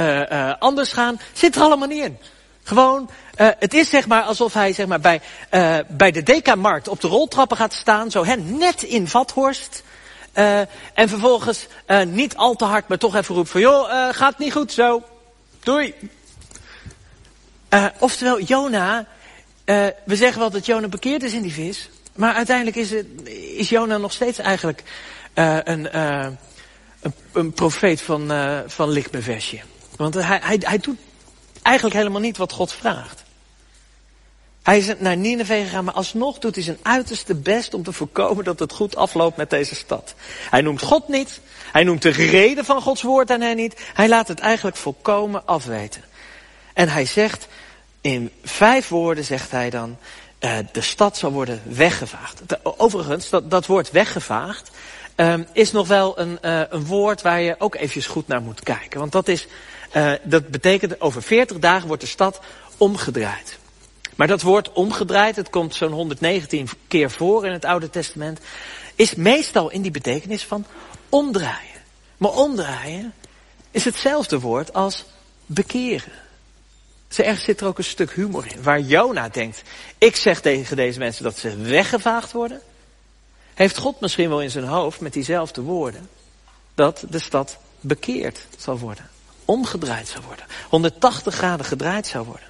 anders 0.58 0.92
gaan. 0.92 1.20
Zit 1.32 1.56
er 1.56 1.62
allemaal 1.62 1.88
niet 1.88 2.04
in. 2.04 2.18
Gewoon, 2.68 3.10
het 3.34 3.74
is 3.74 3.90
zeg 3.90 4.06
maar 4.06 4.22
alsof 4.22 4.52
hij 4.52 4.72
zeg 4.72 4.86
maar 4.86 5.00
bij, 5.00 5.20
bij 5.88 6.10
de 6.10 6.22
Deka-markt 6.22 6.88
op 6.88 7.00
de 7.00 7.08
roltrappen 7.08 7.56
gaat 7.56 7.72
staan, 7.72 8.10
zo 8.10 8.24
hè, 8.24 8.36
net 8.36 8.82
in 8.82 9.08
Vathorst. 9.08 9.82
en 10.94 11.08
vervolgens 11.08 11.66
niet 12.06 12.36
al 12.36 12.54
te 12.54 12.64
hard, 12.64 12.88
maar 12.88 12.98
toch 12.98 13.16
even 13.16 13.34
roept 13.34 13.50
van, 13.50 13.60
joh, 13.60 14.08
gaat 14.10 14.38
niet 14.38 14.52
goed 14.52 14.72
zo. 14.72 15.02
Doei. 15.60 15.94
oftewel, 17.98 18.40
Jona, 18.40 19.06
we 20.04 20.16
zeggen 20.16 20.40
wel 20.40 20.50
dat 20.50 20.66
Jona 20.66 20.88
bekeerd 20.88 21.22
is 21.22 21.32
in 21.32 21.42
die 21.42 21.52
vis. 21.52 21.88
Maar 22.14 22.34
uiteindelijk 22.34 22.76
is, 22.76 22.90
het, 22.90 23.06
is 23.56 23.68
Jona 23.68 23.96
nog 23.96 24.12
steeds 24.12 24.38
eigenlijk 24.38 24.82
een 25.34 25.98
een, 25.98 26.38
een 27.32 27.52
profeet 27.52 28.00
van, 28.00 28.32
van 28.66 28.88
lichtbevestje. 28.88 29.58
Want 29.96 30.14
hij, 30.14 30.40
hij, 30.42 30.60
hij 30.60 30.78
doet 30.78 30.98
eigenlijk 31.68 31.96
helemaal 31.96 32.20
niet 32.20 32.36
wat 32.36 32.52
God 32.52 32.72
vraagt. 32.72 33.22
Hij 34.62 34.78
is 34.78 34.92
naar 34.98 35.16
Nineveh 35.16 35.62
gegaan, 35.62 35.84
maar 35.84 35.94
alsnog 35.94 36.38
doet 36.38 36.54
hij 36.54 36.64
zijn 36.64 36.78
uiterste 36.82 37.34
best 37.34 37.74
om 37.74 37.82
te 37.82 37.92
voorkomen 37.92 38.44
dat 38.44 38.58
het 38.58 38.72
goed 38.72 38.96
afloopt 38.96 39.36
met 39.36 39.50
deze 39.50 39.74
stad. 39.74 40.14
Hij 40.50 40.60
noemt 40.60 40.82
God 40.82 41.08
niet, 41.08 41.40
hij 41.72 41.84
noemt 41.84 42.02
de 42.02 42.10
reden 42.10 42.64
van 42.64 42.82
Gods 42.82 43.02
woord 43.02 43.30
aan 43.30 43.40
hen 43.40 43.56
niet, 43.56 43.74
hij 43.94 44.08
laat 44.08 44.28
het 44.28 44.40
eigenlijk 44.40 44.76
volkomen 44.76 45.46
afweten. 45.46 46.02
En 46.74 46.88
hij 46.88 47.04
zegt, 47.04 47.48
in 48.00 48.30
vijf 48.44 48.88
woorden 48.88 49.24
zegt 49.24 49.50
hij 49.50 49.70
dan, 49.70 49.96
uh, 50.40 50.58
de 50.72 50.80
stad 50.80 51.16
zal 51.16 51.32
worden 51.32 51.62
weggevaagd. 51.64 52.42
Overigens, 52.62 53.30
dat, 53.30 53.50
dat 53.50 53.66
woord 53.66 53.90
weggevaagd, 53.90 54.70
um, 55.16 55.46
is 55.52 55.72
nog 55.72 55.88
wel 55.88 56.18
een, 56.18 56.38
uh, 56.42 56.62
een 56.68 56.86
woord 56.86 57.22
waar 57.22 57.40
je 57.40 57.54
ook 57.58 57.74
eventjes 57.74 58.06
goed 58.06 58.26
naar 58.28 58.42
moet 58.42 58.62
kijken. 58.62 59.00
Want 59.00 59.12
dat, 59.12 59.28
is, 59.28 59.46
uh, 59.96 60.12
dat 60.22 60.48
betekent 60.48 61.00
over 61.00 61.22
40 61.22 61.58
dagen 61.58 61.86
wordt 61.86 62.02
de 62.02 62.08
stad 62.08 62.40
omgedraaid. 62.76 63.58
Maar 64.16 64.26
dat 64.26 64.42
woord 64.42 64.72
omgedraaid, 64.72 65.36
het 65.36 65.50
komt 65.50 65.74
zo'n 65.74 65.92
119 65.92 66.68
keer 66.88 67.10
voor 67.10 67.46
in 67.46 67.52
het 67.52 67.64
Oude 67.64 67.90
Testament, 67.90 68.40
is 68.94 69.14
meestal 69.14 69.70
in 69.70 69.82
die 69.82 69.90
betekenis 69.90 70.44
van 70.44 70.66
omdraaien. 71.08 71.82
Maar 72.16 72.30
omdraaien 72.30 73.14
is 73.70 73.84
hetzelfde 73.84 74.40
woord 74.40 74.72
als 74.72 75.04
bekeren. 75.46 76.12
Dus 77.08 77.44
zit 77.44 77.60
er 77.60 77.66
ook 77.66 77.78
een 77.78 77.84
stuk 77.84 78.12
humor 78.12 78.46
in. 78.46 78.62
Waar 78.62 78.80
Jona 78.80 79.28
denkt, 79.28 79.62
ik 79.98 80.16
zeg 80.16 80.40
tegen 80.40 80.76
deze 80.76 80.98
mensen 80.98 81.24
dat 81.24 81.38
ze 81.38 81.56
weggevaagd 81.56 82.32
worden. 82.32 82.60
Heeft 83.54 83.78
God 83.78 84.00
misschien 84.00 84.28
wel 84.28 84.42
in 84.42 84.50
zijn 84.50 84.64
hoofd 84.64 85.00
met 85.00 85.12
diezelfde 85.12 85.60
woorden 85.60 86.08
dat 86.74 87.04
de 87.10 87.18
stad 87.18 87.58
bekeerd 87.80 88.46
zal 88.56 88.78
worden. 88.78 89.08
Omgedraaid 89.48 90.08
zal 90.08 90.22
worden. 90.22 90.44
180 90.68 91.34
graden 91.34 91.66
gedraaid 91.66 92.06
zou 92.06 92.24
worden. 92.24 92.48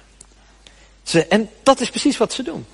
Ze, 1.03 1.27
en 1.27 1.49
dat 1.63 1.79
is 1.79 1.89
precies 1.89 2.17
wat 2.17 2.33
ze 2.33 2.43
doen. 2.43 2.65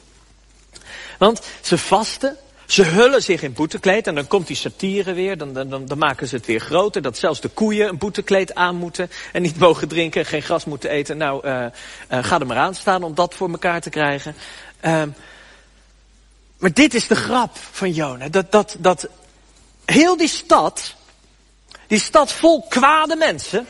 Want 1.17 1.41
ze 1.61 1.77
vasten, 1.77 2.37
ze 2.65 2.83
hullen 2.83 3.23
zich 3.23 3.41
in 3.41 3.53
boetekleed 3.53 4.07
en 4.07 4.15
dan 4.15 4.27
komt 4.27 4.47
die 4.47 4.55
satire 4.55 5.13
weer. 5.13 5.37
Dan, 5.37 5.53
dan, 5.53 5.85
dan, 5.85 5.97
maken 5.97 6.27
ze 6.27 6.35
het 6.35 6.45
weer 6.45 6.59
groter. 6.59 7.01
Dat 7.01 7.17
zelfs 7.17 7.41
de 7.41 7.49
koeien 7.49 7.87
een 7.87 7.97
boetekleed 7.97 8.55
aan 8.55 8.75
moeten. 8.75 9.11
En 9.31 9.41
niet 9.41 9.59
mogen 9.59 9.87
drinken 9.87 10.21
en 10.21 10.27
geen 10.27 10.41
gras 10.41 10.65
moeten 10.65 10.89
eten. 10.89 11.17
Nou, 11.17 11.47
uh, 11.47 11.65
ga 12.09 12.39
er 12.39 12.47
maar 12.47 12.57
aan 12.57 12.75
staan 12.75 13.03
om 13.03 13.15
dat 13.15 13.35
voor 13.35 13.49
elkaar 13.49 13.81
te 13.81 13.89
krijgen. 13.89 14.35
Uh, 14.81 15.03
maar 16.57 16.73
dit 16.73 16.93
is 16.93 17.07
de 17.07 17.15
grap 17.15 17.57
van 17.71 17.91
Jona. 17.91 18.29
Dat, 18.29 18.51
dat, 18.51 18.75
dat 18.79 19.07
heel 19.85 20.17
die 20.17 20.27
stad, 20.27 20.95
die 21.87 21.99
stad 21.99 22.31
vol 22.31 22.65
kwade 22.69 23.15
mensen. 23.15 23.67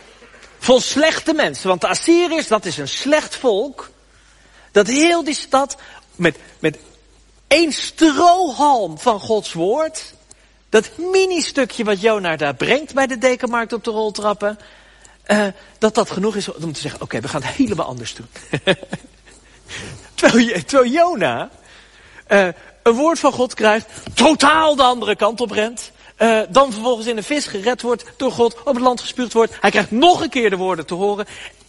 Vol 0.66 0.82
slechte 0.82 1.34
mensen. 1.34 1.68
Want 1.68 1.82
de 1.82 1.88
Assyriërs, 1.88 2.48
dat 2.48 2.66
is 2.66 2.78
een 2.78 2.88
slecht 2.88 3.36
volk. 3.36 3.90
Dat 4.72 4.88
heel 4.88 5.24
die 5.24 5.36
stad 5.36 5.78
met, 6.16 6.38
met 6.60 6.78
één 7.48 7.72
strohalm 7.72 9.00
van 9.00 9.20
Gods 9.20 9.54
woord. 9.54 10.14
Dat 10.70 10.90
mini-stukje 10.98 11.84
wat 11.84 12.02
Jona 12.02 12.36
daar 12.36 12.56
brengt 12.56 12.94
bij 12.94 13.08
de 13.08 13.18
dekenmarkt 13.18 13.74
op 13.74 13.84
de 13.84 13.92
roltrappen. 13.92 14.60
Uh, 15.28 15.48
dat 15.78 15.96
dat 15.96 16.12
genoeg 16.12 16.36
is 16.36 16.52
om 16.52 16.74
te 16.74 16.80
zeggen, 16.80 17.02
oké, 17.02 17.20
we 17.20 17.28
gaan 17.28 17.44
het 17.44 17.56
helemaal 17.56 17.86
anders 17.86 18.16
doen. 18.16 18.28
terwijl, 20.16 20.64
terwijl 20.64 20.92
Jona 20.92 21.50
uh, 22.28 22.48
een 22.84 22.94
woord 22.94 23.20
van 23.20 23.32
God 23.32 23.54
krijgt, 23.54 23.88
totaal 24.14 24.76
de 24.76 24.84
andere 24.84 25.16
kant 25.16 25.42
op 25.42 25.52
rent. 25.52 25.92
Uh, 26.18 26.42
dan 26.50 26.72
vervolgens 26.72 27.08
in 27.08 27.18
een 27.18 27.24
vis 27.24 27.46
gered 27.46 27.82
wordt 27.82 28.06
door 28.18 28.32
God, 28.32 28.60
op 28.64 28.74
het 28.74 28.84
land 28.84 29.02
gespuugd 29.02 29.34
wordt. 29.34 29.54
Hij 29.60 29.70
krijgt 29.70 29.92
nog 29.92 30.22
een 30.22 30.30
keer 30.30 30.50
de 30.50 30.58
woorden 30.58 30.86
te 30.86 30.94
horen 30.94 31.26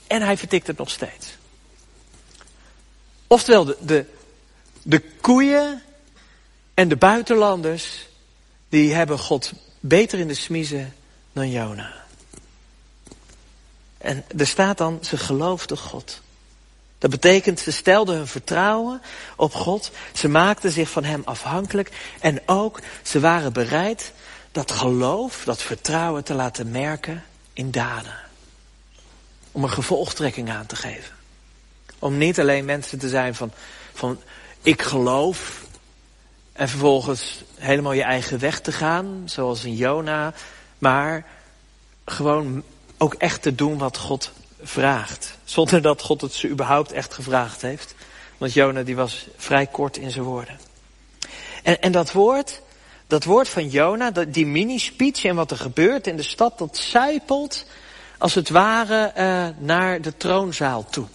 en 0.06 0.22
hij 0.22 0.36
vertikt 0.36 0.66
het 0.66 0.78
nog 0.78 0.90
steeds. 0.90 1.36
Oftewel, 3.26 3.64
de, 3.64 3.76
de, 3.80 4.04
de 4.82 5.02
koeien 5.20 5.82
en 6.74 6.88
de 6.88 6.96
buitenlanders, 6.96 8.08
die 8.68 8.94
hebben 8.94 9.18
God 9.18 9.52
beter 9.80 10.18
in 10.18 10.28
de 10.28 10.34
smiezen 10.34 10.94
dan 11.32 11.50
Jona. 11.50 11.94
En 13.98 14.24
er 14.36 14.46
staat 14.46 14.78
dan, 14.78 14.98
ze 15.02 15.16
geloofden 15.16 15.78
God. 15.78 16.20
Dat 16.98 17.10
betekent, 17.10 17.60
ze 17.60 17.72
stelden 17.72 18.16
hun 18.16 18.26
vertrouwen 18.26 19.02
op 19.36 19.54
God. 19.54 19.90
Ze 20.12 20.28
maakten 20.28 20.72
zich 20.72 20.90
van 20.90 21.04
Hem 21.04 21.22
afhankelijk. 21.24 21.90
En 22.20 22.42
ook, 22.46 22.80
ze 23.02 23.20
waren 23.20 23.52
bereid 23.52 24.12
dat 24.56 24.72
geloof, 24.72 25.44
dat 25.44 25.62
vertrouwen 25.62 26.24
te 26.24 26.34
laten 26.34 26.70
merken 26.70 27.24
in 27.52 27.70
daden. 27.70 28.18
Om 29.52 29.62
een 29.62 29.70
gevolgtrekking 29.70 30.50
aan 30.50 30.66
te 30.66 30.76
geven. 30.76 31.14
Om 31.98 32.18
niet 32.18 32.40
alleen 32.40 32.64
mensen 32.64 32.98
te 32.98 33.08
zijn 33.08 33.34
van, 33.34 33.52
van 33.92 34.20
ik 34.62 34.82
geloof. 34.82 35.64
En 36.52 36.68
vervolgens 36.68 37.42
helemaal 37.54 37.92
je 37.92 38.02
eigen 38.02 38.38
weg 38.38 38.60
te 38.60 38.72
gaan, 38.72 39.22
zoals 39.24 39.64
in 39.64 39.74
Jona. 39.74 40.34
Maar 40.78 41.26
gewoon 42.04 42.62
ook 42.98 43.14
echt 43.14 43.42
te 43.42 43.54
doen 43.54 43.78
wat 43.78 43.96
God 43.96 44.32
vraagt. 44.62 45.38
Zonder 45.44 45.82
dat 45.82 46.02
God 46.02 46.20
het 46.20 46.32
ze 46.32 46.48
überhaupt 46.48 46.92
echt 46.92 47.14
gevraagd 47.14 47.62
heeft. 47.62 47.94
Want 48.38 48.52
Jona 48.52 48.82
die 48.82 48.96
was 48.96 49.26
vrij 49.36 49.66
kort 49.66 49.96
in 49.96 50.10
zijn 50.10 50.24
woorden. 50.24 50.58
En, 51.62 51.80
en 51.80 51.92
dat 51.92 52.12
woord, 52.12 52.60
dat 53.06 53.24
woord 53.24 53.48
van 53.48 53.68
Jona, 53.68 54.10
die 54.10 54.46
mini-speech 54.46 55.24
en 55.24 55.34
wat 55.34 55.50
er 55.50 55.56
gebeurt 55.56 56.06
in 56.06 56.16
de 56.16 56.22
stad, 56.22 56.58
dat 56.58 56.76
zuipelt 56.76 57.64
als 58.18 58.34
het 58.34 58.48
ware 58.48 59.12
uh, 59.16 59.46
naar 59.66 60.00
de 60.00 60.16
troonzaal 60.16 60.86
toe. 60.90 61.06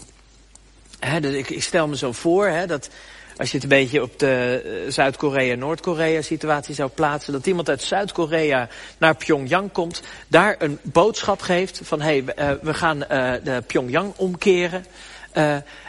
Ik, 1.21 1.49
ik, 1.49 1.63
stel 1.63 1.87
me 1.87 1.97
zo 1.97 2.11
voor 2.11 2.51
dat 2.67 2.89
als 3.37 3.49
je 3.49 3.55
het 3.55 3.63
een 3.63 3.69
beetje 3.69 4.01
op 4.01 4.19
de 4.19 4.61
uh, 4.85 4.91
Zuid-Korea-Noord-Korea 4.91 6.21
situatie 6.21 6.75
zou 6.75 6.89
plaatsen, 6.89 7.33
dat 7.33 7.45
iemand 7.45 7.69
uit 7.69 7.81
Zuid-Korea 7.81 8.67
naar 8.97 9.15
Pyongyang 9.15 9.71
komt, 9.71 10.01
daar 10.27 10.55
een 10.59 10.79
boodschap 10.81 11.41
geeft 11.41 11.81
van 11.83 12.01
hey, 12.01 12.17
uh, 12.19 12.51
we 12.61 12.73
gaan 12.73 12.99
de 12.99 13.63
Pyongyang 13.67 14.13
omkeren. 14.15 14.85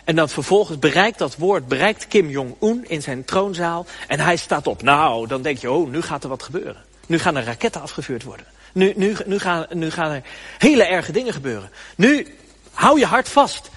En 0.05 0.17
dan 0.17 0.29
vervolgens 0.29 0.79
bereikt 0.79 1.19
dat 1.19 1.37
woord, 1.37 1.69
bereikt 1.69 2.09
Kim 2.09 2.29
Jong-un 2.29 2.85
in 2.89 3.03
zijn 3.03 3.25
troonzaal 3.25 3.87
en 4.09 4.21
hij 4.21 4.37
staat 4.37 4.67
op. 4.67 4.83
Nou, 4.83 5.27
dan 5.27 5.43
denk 5.43 5.59
je, 5.59 5.71
oh, 5.71 5.91
nu 5.91 6.03
gaat 6.03 6.23
er 6.23 6.29
wat 6.29 6.43
gebeuren. 6.43 6.85
Nu 7.07 7.19
gaan 7.19 7.37
er 7.37 7.45
raketten 7.45 7.81
afgevuurd 7.81 8.23
worden. 8.23 8.47
Nu, 8.73 8.93
nu, 8.97 9.17
nu, 9.27 9.39
gaan, 9.39 9.67
nu 9.71 9.91
gaan 9.91 10.11
er 10.11 10.23
hele 10.59 10.85
erge 10.85 11.13
dingen 11.13 11.33
gebeuren. 11.33 11.71
Nu, 11.97 12.37
hou 12.73 12.99
je 12.99 13.07
hart 13.07 13.29
vast. 13.29 13.71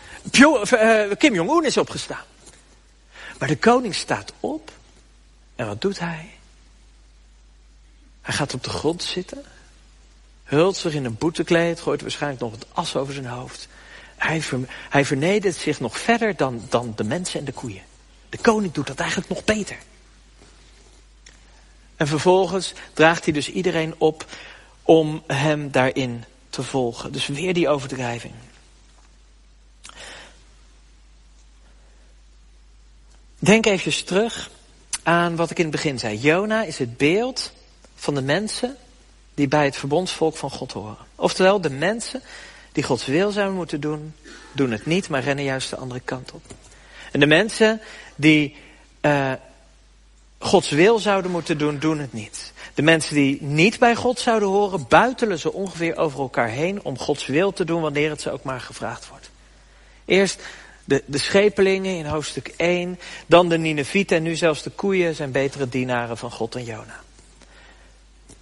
Kim 1.18 1.34
Jong-un 1.34 1.64
is 1.64 1.78
opgestaan. 1.78 2.24
Maar 3.40 3.48
de 3.48 3.58
koning 3.58 3.96
staat 3.96 4.34
op. 4.40 4.72
En 5.56 5.68
wat 5.68 5.82
doet 5.82 6.00
hij? 6.00 6.30
Hij 8.22 8.34
gaat 8.34 8.54
op 8.54 8.64
de 8.64 8.70
grond 8.70 9.04
zitten. 9.04 9.44
Hult 10.44 10.78
zich 10.78 10.94
in 10.94 11.06
een 11.06 11.18
boetekleed. 11.18 11.80
Gooit 11.80 12.02
waarschijnlijk 12.02 12.42
nog 12.42 12.52
wat 12.52 12.66
as 12.74 12.96
over 12.96 13.14
zijn 13.14 13.26
hoofd. 13.26 13.68
Hij, 14.26 14.42
ver, 14.42 14.60
hij 14.90 15.06
vernedert 15.06 15.56
zich 15.56 15.80
nog 15.80 16.00
verder 16.00 16.36
dan, 16.36 16.62
dan 16.70 16.94
de 16.96 17.04
mensen 17.04 17.40
en 17.40 17.46
de 17.46 17.52
koeien. 17.52 17.84
De 18.30 18.38
koning 18.38 18.74
doet 18.74 18.88
dat 18.88 19.00
eigenlijk 19.00 19.30
nog 19.30 19.44
beter. 19.44 19.78
En 21.96 22.08
vervolgens 22.08 22.74
draagt 22.94 23.24
hij 23.24 23.34
dus 23.34 23.50
iedereen 23.50 23.96
op 23.98 24.26
om 24.84 25.24
hem 25.28 25.72
daarin 25.72 26.24
te 26.50 26.64
volgen. 26.64 27.12
Dus 27.12 27.28
weer 27.28 27.54
die 27.54 27.70
overdrijving. 27.70 28.34
Denk 33.40 33.66
even 33.66 34.06
terug 34.06 34.50
aan 35.04 35.36
wat 35.36 35.52
ik 35.52 35.58
in 35.58 35.64
het 35.64 35.74
begin 35.76 36.00
zei. 36.00 36.18
Jona 36.18 36.64
is 36.64 36.78
het 36.78 36.98
beeld 36.98 37.52
van 37.96 38.16
de 38.16 38.22
mensen 38.22 38.78
die 39.34 39.48
bij 39.48 39.66
het 39.66 39.76
verbondsvolk 39.76 40.38
van 40.38 40.52
God 40.52 40.72
horen. 40.72 40.98
Oftewel, 41.16 41.62
de 41.62 41.70
mensen 41.70 42.22
die 42.76 42.84
Gods 42.84 43.06
wil 43.06 43.32
zouden 43.32 43.56
moeten 43.56 43.82
doen, 43.82 44.14
doen 44.52 44.72
het 44.72 44.86
niet, 44.86 45.10
maar 45.10 45.24
rennen 45.24 45.44
juist 45.44 45.70
de 45.70 45.76
andere 45.76 46.00
kant 46.00 46.32
op. 46.32 46.42
En 47.12 47.20
de 47.20 47.26
mensen 47.26 47.82
die 48.16 48.56
uh, 49.02 49.32
Gods 50.40 50.70
wil 50.70 51.00
zouden 51.00 51.32
moeten 51.32 51.58
doen, 51.58 51.80
doen 51.80 52.00
het 52.00 52.14
niet. 52.14 52.54
De 52.74 52.82
mensen 52.82 53.16
die 53.16 53.42
niet 53.42 53.80
bij 53.80 53.96
God 53.96 54.20
zouden 54.20 54.50
horen, 54.50 54.86
buitelen 54.88 55.40
ze 55.40 55.54
ongeveer 55.54 55.98
over 55.98 56.20
elkaar 56.20 56.50
heen 56.50 56.84
om 56.84 56.98
Gods 56.98 57.26
wil 57.26 57.54
te 57.54 57.66
doen 57.66 57.82
wanneer 57.82 58.10
het 58.10 58.22
ze 58.22 58.32
ook 58.32 58.44
maar 58.44 58.62
gevraagd 58.62 59.10
wordt. 59.10 59.30
Eerst 60.06 60.44
de, 60.84 61.04
de 61.06 61.18
schepelingen 61.18 61.98
in 61.98 62.06
hoofdstuk 62.06 62.54
1, 62.58 63.00
dan 63.26 63.50
de 63.50 63.58
Ninevieten 63.58 64.18
en 64.18 64.24
nu 64.24 64.36
zelfs 64.36 64.64
de 64.64 64.70
koeien 64.70 65.16
zijn 65.16 65.32
betere 65.32 65.70
dienaren 65.70 66.18
van 66.18 66.32
God 66.32 66.52
dan 66.52 66.64
Jona. 66.64 67.04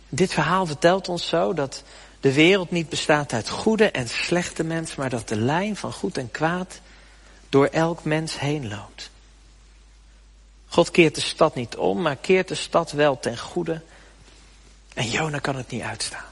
Dit 0.10 0.34
verhaal 0.34 0.66
vertelt 0.66 1.10
ons 1.10 1.28
zo 1.28 1.54
dat 1.54 1.84
de 2.24 2.34
wereld 2.34 2.72
niet 2.72 2.90
bestaat 2.90 3.34
uit 3.34 3.50
goede 3.50 3.92
en 3.92 4.10
slechte 4.10 4.64
mensen, 4.64 5.00
maar 5.00 5.10
dat 5.10 5.28
de 5.28 5.36
lijn 5.36 5.76
van 5.76 5.94
goed 5.94 6.18
en 6.18 6.32
kwaad 6.32 6.80
door 7.50 7.66
elk 7.66 8.04
mens 8.04 8.40
heen 8.40 8.68
loopt. 8.68 9.10
God 10.68 10.92
keert 10.92 11.16
de 11.16 11.22
stad 11.22 11.56
niet 11.56 11.76
om, 11.76 12.02
maar 12.02 12.16
keert 12.16 12.48
de 12.48 12.56
stad 12.56 12.92
wel 12.92 13.20
ten 13.20 13.38
goede. 13.38 13.82
En 14.94 15.10
Jona 15.10 15.40
kan 15.40 15.56
het 15.56 15.70
niet 15.70 15.82
uitstaan. 15.82 16.26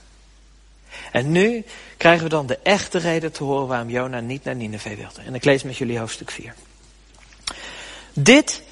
En 1.11 1.31
nu 1.31 1.65
krijgen 1.97 2.23
we 2.23 2.29
dan 2.29 2.45
de 2.45 2.59
echte 2.63 2.97
reden 2.97 3.31
te 3.31 3.43
horen 3.43 3.67
waarom 3.67 3.89
Jona 3.89 4.19
niet 4.19 4.43
naar 4.43 4.55
Nineveh 4.55 4.97
wilde. 4.97 5.21
En 5.21 5.35
ik 5.35 5.43
lees 5.43 5.63
met 5.63 5.77
jullie 5.77 5.99
hoofdstuk 5.99 6.31
4. 6.31 6.55
Dit, 8.13 8.63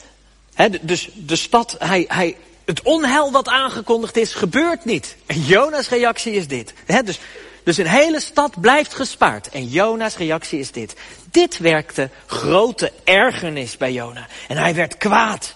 hè, 0.54 0.70
dus 0.82 1.10
de 1.14 1.36
stad, 1.36 1.76
hij, 1.80 2.06
hij, 2.08 2.38
het 2.70 2.82
onheil 2.82 3.32
wat 3.32 3.48
aangekondigd 3.48 4.18
is, 4.18 4.34
gebeurt 4.34 4.86
niet. 4.86 5.16
En 5.26 5.42
Jona's 5.42 5.90
reactie 5.90 6.34
is 6.34 6.48
dit. 6.48 6.74
Dus, 7.06 7.20
dus 7.64 7.78
een 7.78 7.88
hele 7.88 8.20
stad 8.20 8.62
blijft 8.62 8.94
gespaard. 8.94 9.50
En 9.50 9.68
Jona's 9.68 10.18
reactie 10.18 10.60
is 10.60 10.72
dit. 10.72 10.96
Dit 11.32 11.58
werkte 11.58 12.10
grote 12.26 12.92
ergernis 13.04 13.78
bij 13.78 13.92
Jona. 13.92 14.28
En 14.48 14.58
hij 14.58 14.76
werd 14.76 14.98
kwaad. 14.98 15.56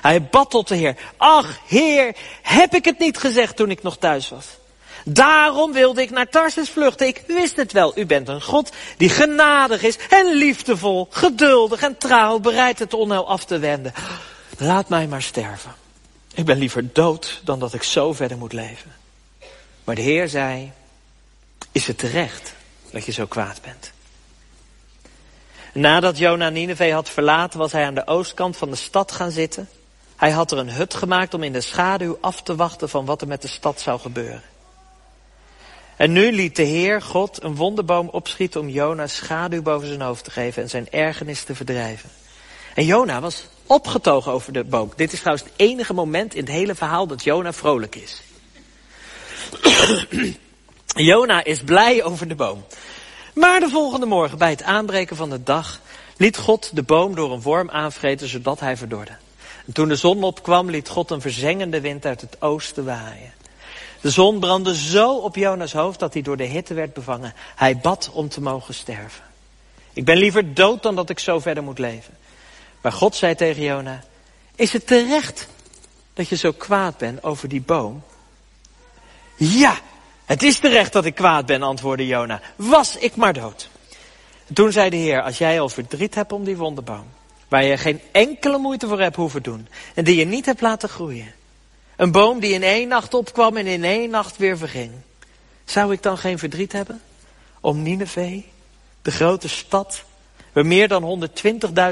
Hij 0.00 0.22
bad 0.22 0.50
tot 0.50 0.68
de 0.68 0.74
Heer. 0.74 0.96
Ach, 1.16 1.58
Heer, 1.66 2.14
heb 2.42 2.74
ik 2.74 2.84
het 2.84 2.98
niet 2.98 3.18
gezegd 3.18 3.56
toen 3.56 3.70
ik 3.70 3.82
nog 3.82 3.96
thuis 3.96 4.28
was? 4.28 4.46
Daarom 5.04 5.72
wilde 5.72 6.02
ik 6.02 6.10
naar 6.10 6.28
Tarsus 6.28 6.70
vluchten. 6.70 7.06
Ik 7.06 7.22
wist 7.26 7.56
het 7.56 7.72
wel. 7.72 7.98
U 7.98 8.06
bent 8.06 8.28
een 8.28 8.42
God 8.42 8.70
die 8.96 9.08
genadig 9.08 9.82
is 9.82 9.98
en 10.10 10.34
liefdevol, 10.34 11.06
geduldig 11.10 11.82
en 11.82 11.98
trouw, 11.98 12.38
bereid 12.38 12.78
het 12.78 12.94
onheil 12.94 13.28
af 13.28 13.44
te 13.44 13.58
wenden. 13.58 13.92
Laat 14.58 14.88
mij 14.88 15.06
maar 15.06 15.22
sterven. 15.22 15.84
Ik 16.36 16.44
ben 16.44 16.58
liever 16.58 16.92
dood 16.92 17.40
dan 17.44 17.58
dat 17.58 17.74
ik 17.74 17.82
zo 17.82 18.12
verder 18.12 18.38
moet 18.38 18.52
leven. 18.52 18.94
Maar 19.84 19.94
de 19.94 20.00
Heer 20.02 20.28
zei, 20.28 20.72
is 21.72 21.86
het 21.86 21.98
terecht 21.98 22.54
dat 22.90 23.04
je 23.04 23.12
zo 23.12 23.26
kwaad 23.26 23.60
bent? 23.62 23.92
Nadat 25.72 26.18
Jona 26.18 26.48
Nineveh 26.48 26.94
had 26.94 27.08
verlaten, 27.08 27.58
was 27.58 27.72
hij 27.72 27.84
aan 27.84 27.94
de 27.94 28.06
oostkant 28.06 28.56
van 28.56 28.70
de 28.70 28.76
stad 28.76 29.12
gaan 29.12 29.30
zitten. 29.30 29.68
Hij 30.16 30.30
had 30.30 30.50
er 30.50 30.58
een 30.58 30.70
hut 30.70 30.94
gemaakt 30.94 31.34
om 31.34 31.42
in 31.42 31.52
de 31.52 31.60
schaduw 31.60 32.18
af 32.20 32.42
te 32.42 32.56
wachten 32.56 32.88
van 32.88 33.04
wat 33.04 33.20
er 33.20 33.28
met 33.28 33.42
de 33.42 33.48
stad 33.48 33.80
zou 33.80 34.00
gebeuren. 34.00 34.42
En 35.96 36.12
nu 36.12 36.32
liet 36.32 36.56
de 36.56 36.62
Heer 36.62 37.02
God 37.02 37.42
een 37.42 37.54
wonderboom 37.54 38.08
opschieten 38.08 38.60
om 38.60 38.68
Jona 38.68 39.06
schaduw 39.06 39.62
boven 39.62 39.88
zijn 39.88 40.00
hoofd 40.00 40.24
te 40.24 40.30
geven 40.30 40.62
en 40.62 40.68
zijn 40.68 40.90
ergernis 40.90 41.44
te 41.44 41.54
verdrijven. 41.54 42.10
En 42.74 42.84
Jona 42.84 43.20
was 43.20 43.46
opgetogen 43.66 44.32
over 44.32 44.52
de 44.52 44.64
boom. 44.64 44.92
Dit 44.96 45.12
is 45.12 45.18
trouwens 45.18 45.48
het 45.48 45.54
enige 45.56 45.94
moment 45.94 46.34
in 46.34 46.40
het 46.40 46.52
hele 46.52 46.74
verhaal 46.74 47.06
dat 47.06 47.24
Jona 47.24 47.52
vrolijk 47.52 47.96
is. 47.96 48.22
Jona 50.86 51.44
is 51.44 51.62
blij 51.62 52.04
over 52.04 52.28
de 52.28 52.34
boom. 52.34 52.64
Maar 53.34 53.60
de 53.60 53.68
volgende 53.68 54.06
morgen, 54.06 54.38
bij 54.38 54.50
het 54.50 54.62
aanbreken 54.62 55.16
van 55.16 55.30
de 55.30 55.42
dag, 55.42 55.80
liet 56.16 56.36
God 56.36 56.70
de 56.74 56.82
boom 56.82 57.14
door 57.14 57.32
een 57.32 57.42
worm 57.42 57.70
aanvreten, 57.70 58.28
zodat 58.28 58.60
hij 58.60 58.76
verdorde. 58.76 59.16
En 59.66 59.72
toen 59.72 59.88
de 59.88 59.96
zon 59.96 60.22
opkwam, 60.22 60.70
liet 60.70 60.88
God 60.88 61.10
een 61.10 61.20
verzengende 61.20 61.80
wind 61.80 62.06
uit 62.06 62.20
het 62.20 62.42
oosten 62.42 62.84
waaien. 62.84 63.32
De 64.00 64.10
zon 64.10 64.38
brandde 64.38 64.76
zo 64.76 65.16
op 65.16 65.36
Jonas 65.36 65.72
hoofd 65.72 65.98
dat 65.98 66.12
hij 66.12 66.22
door 66.22 66.36
de 66.36 66.44
hitte 66.44 66.74
werd 66.74 66.92
bevangen. 66.92 67.34
Hij 67.56 67.78
bad 67.78 68.10
om 68.12 68.28
te 68.28 68.40
mogen 68.40 68.74
sterven. 68.74 69.24
Ik 69.92 70.04
ben 70.04 70.16
liever 70.16 70.54
dood 70.54 70.82
dan 70.82 70.94
dat 70.94 71.10
ik 71.10 71.18
zo 71.18 71.38
verder 71.38 71.62
moet 71.62 71.78
leven. 71.78 72.14
Maar 72.86 72.94
God 72.94 73.16
zei 73.16 73.34
tegen 73.34 73.62
Jona, 73.62 74.04
is 74.54 74.72
het 74.72 74.86
terecht 74.86 75.46
dat 76.14 76.28
je 76.28 76.36
zo 76.36 76.52
kwaad 76.52 76.96
bent 76.96 77.22
over 77.22 77.48
die 77.48 77.60
boom? 77.60 78.02
Ja, 79.36 79.78
het 80.24 80.42
is 80.42 80.58
terecht 80.58 80.92
dat 80.92 81.04
ik 81.04 81.14
kwaad 81.14 81.46
ben, 81.46 81.62
antwoordde 81.62 82.06
Jona. 82.06 82.40
Was 82.56 82.96
ik 82.96 83.16
maar 83.16 83.32
dood. 83.32 83.68
toen 84.52 84.72
zei 84.72 84.90
de 84.90 84.96
Heer, 84.96 85.22
als 85.22 85.38
jij 85.38 85.60
al 85.60 85.68
verdriet 85.68 86.14
hebt 86.14 86.32
om 86.32 86.44
die 86.44 86.56
wonderboom, 86.56 87.06
waar 87.48 87.64
je 87.64 87.76
geen 87.76 88.00
enkele 88.12 88.58
moeite 88.58 88.88
voor 88.88 89.00
hebt 89.00 89.16
hoeven 89.16 89.42
doen, 89.42 89.68
en 89.94 90.04
die 90.04 90.16
je 90.16 90.26
niet 90.26 90.46
hebt 90.46 90.60
laten 90.60 90.88
groeien, 90.88 91.34
een 91.96 92.12
boom 92.12 92.40
die 92.40 92.52
in 92.52 92.62
één 92.62 92.88
nacht 92.88 93.14
opkwam 93.14 93.56
en 93.56 93.66
in 93.66 93.84
één 93.84 94.10
nacht 94.10 94.36
weer 94.36 94.58
verging, 94.58 94.92
zou 95.64 95.92
ik 95.92 96.02
dan 96.02 96.18
geen 96.18 96.38
verdriet 96.38 96.72
hebben 96.72 97.00
om 97.60 97.82
Nineveh, 97.82 98.42
de 99.02 99.10
grote 99.10 99.48
stad, 99.48 100.04
waar 100.56 100.66
meer 100.66 100.88
dan 100.88 101.28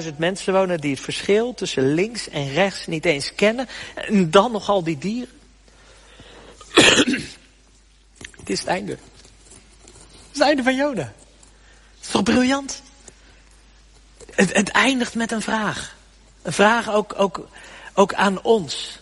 120.000 0.05 0.17
mensen 0.17 0.53
wonen 0.53 0.81
die 0.81 0.91
het 0.91 1.01
verschil 1.01 1.55
tussen 1.55 1.95
links 1.95 2.29
en 2.29 2.53
rechts 2.53 2.87
niet 2.87 3.05
eens 3.05 3.35
kennen, 3.35 3.69
en 3.95 4.31
dan 4.31 4.53
nog 4.53 4.69
al 4.69 4.85
die 4.85 4.99
dieren? 4.99 5.35
Het 8.39 8.51
is 8.51 8.59
het 8.59 8.69
einde. 8.69 8.93
Het 8.93 9.01
is 10.33 10.39
het 10.39 10.41
einde 10.41 10.63
van 10.63 10.77
Jona. 10.77 11.03
Het 11.03 11.13
is 12.01 12.09
toch 12.09 12.23
briljant? 12.23 12.83
Het, 14.35 14.69
eindigt 14.69 15.15
met 15.15 15.33
een 15.33 15.43
vraag. 15.43 15.97
Een 16.43 16.53
vraag 16.53 16.91
ook, 16.91 17.15
ook, 17.17 17.49
ook 17.95 18.15
aan 18.15 18.43
ons. 18.43 19.01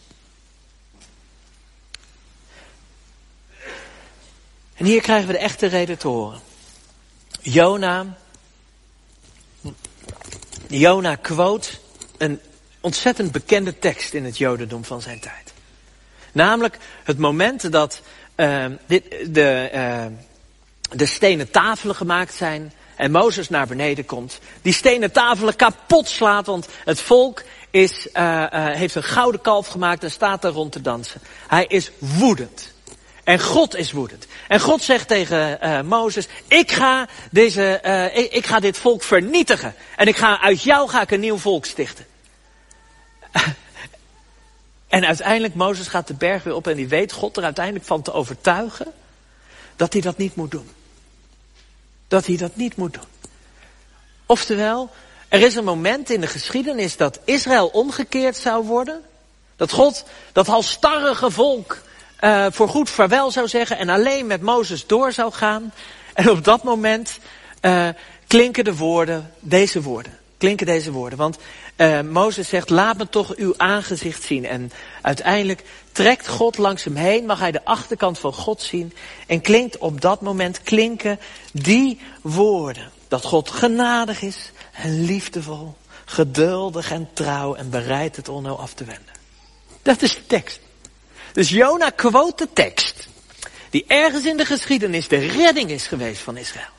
En 4.75 4.85
hier 4.85 5.01
krijgen 5.01 5.27
we 5.27 5.33
de 5.33 5.39
echte 5.39 5.67
reden 5.67 5.99
te 5.99 6.09
horen. 6.09 6.41
Jona, 7.41 8.17
Jona 10.79 11.15
quote 11.15 11.71
een 12.19 12.41
ontzettend 12.81 13.33
bekende 13.33 13.79
tekst 13.79 14.15
in 14.15 14.25
het 14.25 14.39
Jodendom 14.39 14.85
van 14.85 15.03
zijn 15.03 15.21
tijd. 15.21 15.53
Namelijk 16.33 16.79
het 17.05 17.19
moment 17.19 17.73
dat 17.73 18.03
uh, 18.37 18.65
dit, 18.87 19.05
de, 19.35 19.71
uh, 19.75 20.05
de 20.91 21.07
stenen 21.07 21.51
tafelen 21.51 21.95
gemaakt 21.95 22.35
zijn 22.35 22.73
en 22.97 23.11
Mozes 23.11 23.49
naar 23.49 23.67
beneden 23.67 24.05
komt. 24.05 24.39
Die 24.63 24.73
stenen 24.73 25.13
tafelen 25.13 25.57
kapot 25.57 26.09
slaat, 26.09 26.47
want 26.47 26.69
het 26.85 27.01
volk 27.01 27.43
is, 27.71 28.09
uh, 28.13 28.47
heeft 28.51 28.95
een 28.95 29.03
gouden 29.03 29.41
kalf 29.41 29.67
gemaakt 29.67 30.03
en 30.03 30.11
staat 30.11 30.43
daar 30.43 30.53
rond 30.53 30.73
te 30.73 30.81
dansen. 30.81 31.21
Hij 31.49 31.65
is 31.67 31.91
woedend. 31.99 32.72
En 33.25 33.41
God 33.41 33.77
is 33.77 33.93
woedend. 33.93 34.27
En 34.49 34.61
God 34.61 34.83
zegt 34.83 35.09
tegen 35.09 35.59
uh, 35.63 35.81
Mozes, 35.81 36.27
ik 36.47 36.73
ga, 36.73 37.09
deze, 37.31 37.81
uh, 37.85 38.17
ik, 38.17 38.33
ik, 38.33 38.47
ga 38.47 38.61
dit 38.61 38.79
volk 38.79 39.03
vernietigen. 39.03 39.75
En 39.97 40.07
ik 40.07 40.17
ga, 40.17 40.41
uit 40.41 40.63
jou 40.63 40.89
ga 40.89 41.03
ik 41.03 41.11
een 41.11 41.21
nieuw 41.21 41.39
volk 41.39 41.65
stichten. 41.65 42.07
En 44.89 45.05
uiteindelijk, 45.05 45.55
Mozes 45.55 45.87
gaat 45.87 46.07
de 46.07 46.15
berg 46.15 46.43
weer 46.43 46.55
op 46.55 46.67
en 46.67 46.77
die 46.77 46.89
weet 46.89 47.13
God 47.13 47.37
er 47.37 47.45
uiteindelijk 47.45 47.85
van 47.85 48.03
te 48.03 48.13
overtuigen 48.13 48.93
dat 49.77 49.93
hij 49.93 50.03
dat 50.03 50.17
niet 50.17 50.35
moet 50.35 50.51
doen. 50.51 50.71
Dat 52.09 52.27
hij 52.27 52.37
dat 52.37 52.57
niet 52.57 52.77
moet 52.77 52.95
doen. 52.95 53.05
Oftewel, 54.27 54.91
er 55.29 55.41
is 55.41 55.55
een 55.55 55.65
moment 55.65 56.11
in 56.11 56.21
de 56.21 56.27
geschiedenis 56.27 56.97
dat 56.97 57.19
Israël 57.25 57.67
omgekeerd 57.67 58.37
zou 58.37 58.65
worden. 58.65 59.03
Dat 59.57 59.71
God 59.71 60.05
dat 60.33 60.47
halstarrige 60.47 61.31
volk 61.31 61.83
uh, 62.25 62.47
voor 62.51 62.69
goed 62.69 62.91
vaarwel 62.91 63.31
zou 63.31 63.49
zeggen 63.49 63.79
en 63.79 63.89
alleen 63.89 64.27
met 64.27 64.43
Mozes 64.43 64.87
door 64.87 65.13
zou 65.13 65.33
gaan. 65.33 65.73
En 66.15 66.31
op 66.31 66.45
dat 66.45 66.63
moment 66.63 67.19
uh, 67.63 67.89
klinken 68.27 68.65
de 68.65 68.77
woorden, 68.77 69.33
deze 69.41 69.83
woorden. 69.83 70.19
Klinken 70.39 70.67
deze 70.67 70.93
woorden. 70.93 71.19
Want 71.19 71.39
uh, 71.77 72.01
Mozes 72.01 72.49
zegt, 72.49 72.71
laat 72.71 72.97
me 72.97 73.09
toch 73.09 73.35
uw 73.37 73.55
aangezicht 73.57 74.23
zien. 74.23 74.45
En 74.45 74.73
uiteindelijk 75.03 75.63
trekt 75.93 76.29
God 76.29 76.59
langs 76.59 76.85
hem 76.85 76.97
heen, 76.97 77.27
mag 77.27 77.39
hij 77.39 77.53
de 77.53 77.65
achterkant 77.65 78.19
van 78.19 78.33
God 78.33 78.63
zien. 78.63 78.93
En 79.27 79.41
klinkt 79.41 79.79
op 79.79 80.01
dat 80.01 80.21
moment, 80.21 80.63
klinken 80.63 81.19
die 81.53 82.01
woorden. 82.21 82.91
Dat 83.09 83.25
God 83.25 83.51
genadig 83.51 84.23
is 84.23 84.53
en 84.73 85.05
liefdevol, 85.05 85.75
geduldig 86.05 86.91
en 86.91 87.09
trouw 87.13 87.55
en 87.55 87.71
bereid 87.71 88.17
het 88.17 88.29
onheil 88.29 88.61
af 88.61 88.75
te 88.75 88.85
wenden. 88.85 89.15
Dat 89.83 90.03
is 90.03 90.15
de 90.15 90.27
tekst. 90.27 90.61
Dus 91.33 91.49
Jona 91.49 91.91
quote 91.91 92.45
de 92.45 92.53
tekst. 92.53 93.09
Die 93.71 93.85
ergens 93.87 94.25
in 94.25 94.37
de 94.37 94.45
geschiedenis 94.45 95.09
de 95.09 95.17
redding 95.17 95.71
is 95.71 95.87
geweest 95.87 96.23
van 96.23 96.37
Israël. 96.37 96.71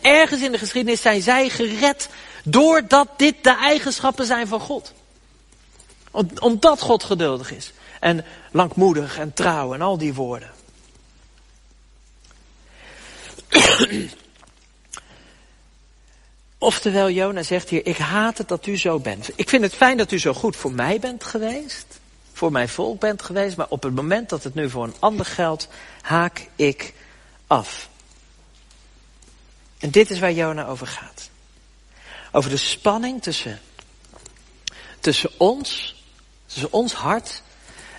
Ergens 0.00 0.42
in 0.42 0.52
de 0.52 0.58
geschiedenis 0.58 1.02
zijn 1.02 1.22
zij 1.22 1.48
gered 1.48 2.08
Doordat 2.44 3.08
dit 3.16 3.34
de 3.40 3.56
eigenschappen 3.56 4.26
zijn 4.26 4.46
van 4.46 4.60
God. 4.60 4.92
Omdat 6.38 6.80
God 6.80 7.04
geduldig 7.04 7.52
is. 7.52 7.72
En 8.00 8.24
langmoedig 8.50 9.18
en 9.18 9.32
trouw 9.32 9.74
en 9.74 9.80
al 9.80 9.98
die 9.98 10.14
woorden. 10.14 10.50
Oftewel, 16.58 17.10
Jona 17.10 17.42
zegt 17.42 17.68
hier, 17.68 17.86
ik 17.86 17.96
haat 17.96 18.38
het 18.38 18.48
dat 18.48 18.66
u 18.66 18.78
zo 18.78 18.98
bent. 18.98 19.30
Ik 19.34 19.48
vind 19.48 19.62
het 19.62 19.74
fijn 19.74 19.96
dat 19.96 20.12
u 20.12 20.18
zo 20.18 20.32
goed 20.32 20.56
voor 20.56 20.72
mij 20.72 20.98
bent 20.98 21.24
geweest. 21.24 22.00
Voor 22.42 22.52
mijn 22.52 22.68
volk 22.68 23.00
bent 23.00 23.22
geweest. 23.22 23.56
Maar 23.56 23.68
op 23.68 23.82
het 23.82 23.94
moment 23.94 24.28
dat 24.28 24.44
het 24.44 24.54
nu 24.54 24.70
voor 24.70 24.84
een 24.84 24.94
ander 24.98 25.26
geldt, 25.26 25.68
haak 26.00 26.48
ik 26.56 26.94
af. 27.46 27.88
En 29.78 29.90
dit 29.90 30.10
is 30.10 30.18
waar 30.18 30.32
Jona 30.32 30.66
over 30.66 30.86
gaat. 30.86 31.30
Over 32.32 32.50
de 32.50 32.56
spanning 32.56 33.22
tussen, 33.22 33.60
tussen 35.00 35.30
ons, 35.36 36.02
tussen 36.46 36.72
ons 36.72 36.92
hart 36.92 37.42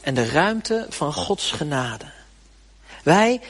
en 0.01 0.13
de 0.13 0.29
ruimte 0.29 0.85
van 0.89 1.13
Gods 1.13 1.51
genade. 1.51 2.11
Wij 3.03 3.41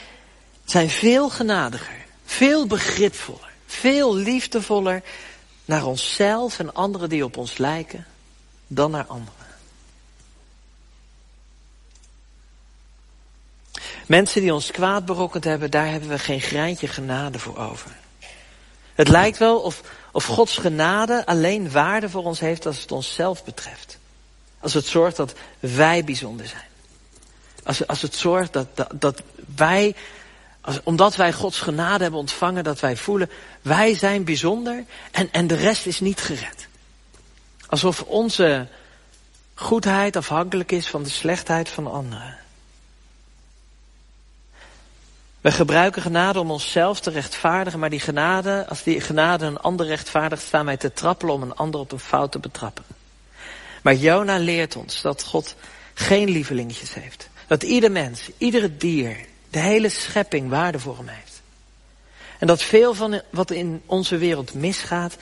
zijn 0.65 0.89
veel 0.89 1.29
genadiger, 1.29 2.06
veel 2.25 2.67
begripvoller, 2.67 3.51
veel 3.65 4.15
liefdevoller 4.15 5.03
naar 5.65 5.86
onszelf 5.86 6.60
en 6.60 6.73
anderen 6.73 7.10
die 7.10 7.23
op 7.23 7.38
ons 7.38 7.58
lijken 7.58 8.06
dan 8.67 8.91
naar 8.91 9.06
anderen. 9.06 9.42
Mensen 14.13 14.41
die 14.41 14.54
ons 14.54 14.71
kwaad 14.71 15.06
berokkend 15.06 15.43
hebben, 15.43 15.71
daar 15.71 15.89
hebben 15.89 16.10
we 16.10 16.19
geen 16.19 16.41
greintje 16.41 16.88
genade 16.88 17.39
voor 17.39 17.58
over. 17.58 17.91
Het 18.93 19.08
lijkt 19.08 19.38
wel 19.38 19.60
of, 19.60 19.82
of 20.12 20.26
Gods 20.26 20.58
genade 20.58 21.26
alleen 21.26 21.71
waarde 21.71 22.10
voor 22.10 22.23
ons 22.23 22.39
heeft 22.39 22.65
als 22.65 22.82
het 22.82 22.91
onszelf 22.91 23.43
betreft. 23.43 23.97
Als 24.60 24.73
het 24.73 24.86
zorgt 24.86 25.15
dat 25.15 25.34
wij 25.60 26.04
bijzonder 26.04 26.47
zijn. 26.47 26.69
Als, 27.63 27.88
als 27.88 28.02
het 28.02 28.15
zorgt 28.15 28.54
dat, 28.54 28.67
dat, 28.73 28.91
dat 28.93 29.21
wij, 29.56 29.95
als, 30.62 30.80
omdat 30.84 31.15
wij 31.15 31.34
Gods 31.34 31.60
genade 31.60 32.02
hebben 32.02 32.19
ontvangen, 32.19 32.63
dat 32.63 32.80
wij 32.80 32.97
voelen, 32.97 33.30
wij 33.62 33.95
zijn 33.95 34.23
bijzonder 34.23 34.84
en, 35.12 35.32
en 35.32 35.47
de 35.47 35.56
rest 35.56 35.86
is 35.86 35.99
niet 35.99 36.21
gered. 36.21 36.67
Alsof 37.67 38.02
onze 38.02 38.67
goedheid 39.54 40.15
afhankelijk 40.15 40.71
is 40.71 40.88
van 40.88 41.04
de 41.04 41.10
slechtheid 41.10 41.69
van 41.69 41.91
anderen. 41.91 42.41
We 45.43 45.51
gebruiken 45.51 46.01
genade 46.01 46.39
om 46.39 46.51
onszelf 46.51 46.99
te 46.99 47.10
rechtvaardigen, 47.10 47.79
maar 47.79 47.89
die 47.89 47.99
genade, 47.99 48.65
als 48.69 48.84
die 48.84 49.01
genade 49.01 49.45
een 49.45 49.58
ander 49.58 49.86
rechtvaardigt, 49.86 50.41
staan 50.41 50.65
wij 50.65 50.77
te 50.77 50.93
trappelen 50.93 51.34
om 51.34 51.41
een 51.41 51.56
ander 51.56 51.79
op 51.79 51.91
een 51.91 51.99
fout 51.99 52.32
te 52.32 52.39
betrappen. 52.39 52.84
Maar 53.82 53.95
Jona 53.95 54.38
leert 54.38 54.75
ons 54.75 55.01
dat 55.01 55.23
God 55.23 55.56
geen 55.93 56.29
lievelingetjes 56.29 56.93
heeft. 56.93 57.29
Dat 57.47 57.63
ieder 57.63 57.91
mens, 57.91 58.29
iedere 58.38 58.77
dier, 58.77 59.17
De 59.49 59.60
hele 59.60 59.89
schepping 59.89 60.49
waarde 60.49 60.79
voor 60.79 60.97
hem 60.97 61.08
heeft. 61.08 61.41
En 62.39 62.47
dat 62.47 62.63
veel 62.63 62.93
van 62.93 63.21
wat 63.29 63.51
in 63.51 63.82
onze 63.86 64.17
wereld 64.17 64.53
misgaat, 64.53 65.17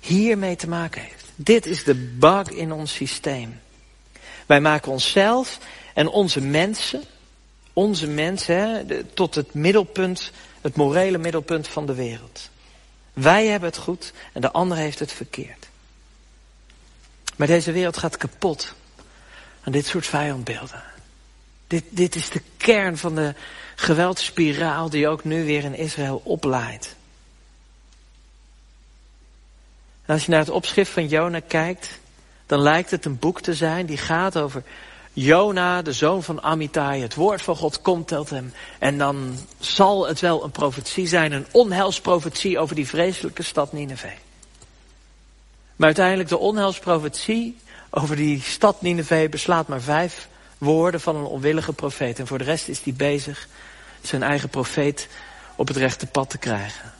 hiermee 0.00 0.56
te 0.56 0.68
maken 0.68 1.02
heeft. 1.02 1.24
Dit 1.34 1.66
is 1.66 1.84
de 1.84 1.94
bug 1.94 2.48
in 2.50 2.72
ons 2.72 2.94
systeem. 2.94 3.60
Wij 4.46 4.60
maken 4.60 4.92
onszelf 4.92 5.58
en 5.94 6.08
onze 6.08 6.40
mensen, 6.40 7.04
onze 7.72 8.06
mensen, 8.06 8.86
tot 9.14 9.34
het 9.34 9.54
middelpunt, 9.54 10.30
het 10.60 10.76
morele 10.76 11.18
middelpunt 11.18 11.68
van 11.68 11.86
de 11.86 11.94
wereld. 11.94 12.50
Wij 13.12 13.46
hebben 13.46 13.68
het 13.68 13.78
goed 13.78 14.12
en 14.32 14.40
de 14.40 14.52
ander 14.52 14.76
heeft 14.76 14.98
het 14.98 15.12
verkeerd. 15.12 15.68
Maar 17.36 17.46
deze 17.46 17.72
wereld 17.72 17.96
gaat 17.96 18.16
kapot 18.16 18.74
aan 19.64 19.72
dit 19.72 19.86
soort 19.86 20.06
vijandbeelden. 20.06 20.82
Dit, 21.66 21.84
dit 21.88 22.14
is 22.14 22.30
de 22.30 22.42
kern 22.56 22.98
van 22.98 23.14
de 23.14 23.34
geweldspiraal 23.74 24.90
die 24.90 25.08
ook 25.08 25.24
nu 25.24 25.44
weer 25.44 25.64
in 25.64 25.74
Israël 25.74 26.20
oplaait. 26.24 26.96
En 30.04 30.14
als 30.14 30.24
je 30.24 30.30
naar 30.30 30.40
het 30.40 30.50
opschrift 30.50 30.90
van 30.90 31.06
Jona 31.06 31.40
kijkt, 31.40 32.00
dan 32.46 32.60
lijkt 32.60 32.90
het 32.90 33.04
een 33.04 33.18
boek 33.18 33.40
te 33.40 33.54
zijn 33.54 33.86
die 33.86 33.98
gaat 33.98 34.38
over 34.38 34.62
Jona, 35.12 35.82
de 35.82 35.92
zoon 35.92 36.22
van 36.22 36.42
Amittai. 36.42 37.02
Het 37.02 37.14
woord 37.14 37.42
van 37.42 37.56
God 37.56 37.80
komt 37.80 38.08
tot 38.08 38.30
hem. 38.30 38.52
En 38.78 38.98
dan 38.98 39.38
zal 39.58 40.06
het 40.06 40.20
wel 40.20 40.44
een 40.44 40.50
profetie 40.50 41.06
zijn, 41.06 41.32
een 41.32 41.46
onheilsprofetie 41.50 42.58
over 42.58 42.74
die 42.74 42.88
vreselijke 42.88 43.42
stad 43.42 43.72
Nineveh. 43.72 44.12
Maar 45.76 45.86
uiteindelijk 45.86 46.28
de 46.28 46.38
onheilsprofetie 46.38 47.58
over 47.90 48.16
die 48.16 48.40
stad 48.40 48.82
Nineveh 48.82 49.30
beslaat 49.30 49.68
maar 49.68 49.80
vijf 49.80 50.28
woorden 50.58 51.00
van 51.00 51.16
een 51.16 51.24
onwillige 51.24 51.72
profeet. 51.72 52.18
En 52.18 52.26
voor 52.26 52.38
de 52.38 52.44
rest 52.44 52.68
is 52.68 52.80
hij 52.82 52.94
bezig 52.94 53.48
zijn 54.02 54.22
eigen 54.22 54.48
profeet 54.48 55.08
op 55.56 55.68
het 55.68 55.76
rechte 55.76 56.06
pad 56.06 56.30
te 56.30 56.38
krijgen. 56.38 56.92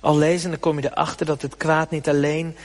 Al 0.00 0.16
lezen, 0.16 0.50
dan 0.50 0.60
kom 0.60 0.80
je 0.80 0.90
erachter 0.90 1.26
dat 1.26 1.42
het 1.42 1.56
kwaad 1.56 1.90
niet 1.90 2.08
alleen 2.08 2.56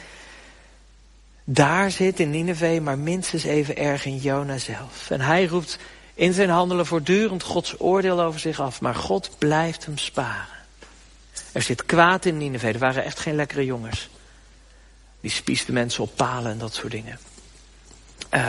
daar 1.50 1.92
zit 1.92 2.20
in 2.20 2.30
Nineveh, 2.30 2.82
maar 2.82 2.98
minstens 2.98 3.44
even 3.44 3.78
erg 3.78 4.06
in 4.06 4.18
Jona 4.18 4.58
zelf. 4.58 5.10
En 5.10 5.22
hij 5.22 5.46
roept 5.46 5.78
in 6.14 6.34
zijn 6.34 6.50
handelen 6.50 6.86
voortdurend 6.86 7.44
Gods 7.44 7.80
oordeel 7.80 8.22
over 8.22 8.40
zich 8.40 8.60
af, 8.60 8.82
maar 8.82 8.96
God 8.96 9.30
blijft 9.38 9.86
hem 9.86 9.98
sparen. 9.98 10.58
Er 11.52 11.62
zit 11.62 11.86
kwaad 11.86 12.26
in 12.26 12.38
Nineveh, 12.38 12.74
er 12.74 12.80
waren 12.80 13.04
echt 13.04 13.20
geen 13.20 13.36
lekkere 13.36 13.66
jongens. 13.66 14.10
Die 15.22 15.32
spiesten 15.32 15.74
mensen 15.74 16.04
op 16.04 16.16
palen 16.16 16.52
en 16.52 16.58
dat 16.58 16.74
soort 16.74 16.92
dingen. 16.92 17.20
Uh, 18.34 18.42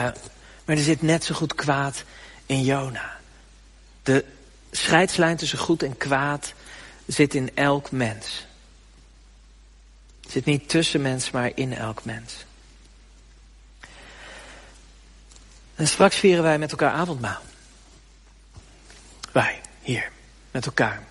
maar 0.65 0.77
er 0.77 0.77
zit 0.77 1.01
net 1.01 1.23
zo 1.23 1.35
goed 1.35 1.55
kwaad 1.55 2.03
in 2.45 2.63
Jona. 2.63 3.17
De 4.03 4.25
scheidslijn 4.71 5.37
tussen 5.37 5.59
goed 5.59 5.83
en 5.83 5.97
kwaad 5.97 6.53
zit 7.05 7.33
in 7.33 7.51
elk 7.55 7.91
mens. 7.91 8.45
Zit 10.27 10.45
niet 10.45 10.69
tussen 10.69 11.01
mens, 11.01 11.31
maar 11.31 11.51
in 11.55 11.73
elk 11.73 12.05
mens. 12.05 12.47
En 15.79 15.87
straks 15.87 16.15
vieren 16.15 16.43
wij 16.43 16.57
met 16.57 16.71
elkaar 16.71 16.91
avondmaal. 16.91 17.41
Wij, 19.31 19.61
hier, 19.81 20.11
met 20.51 20.65
elkaar. 20.65 21.03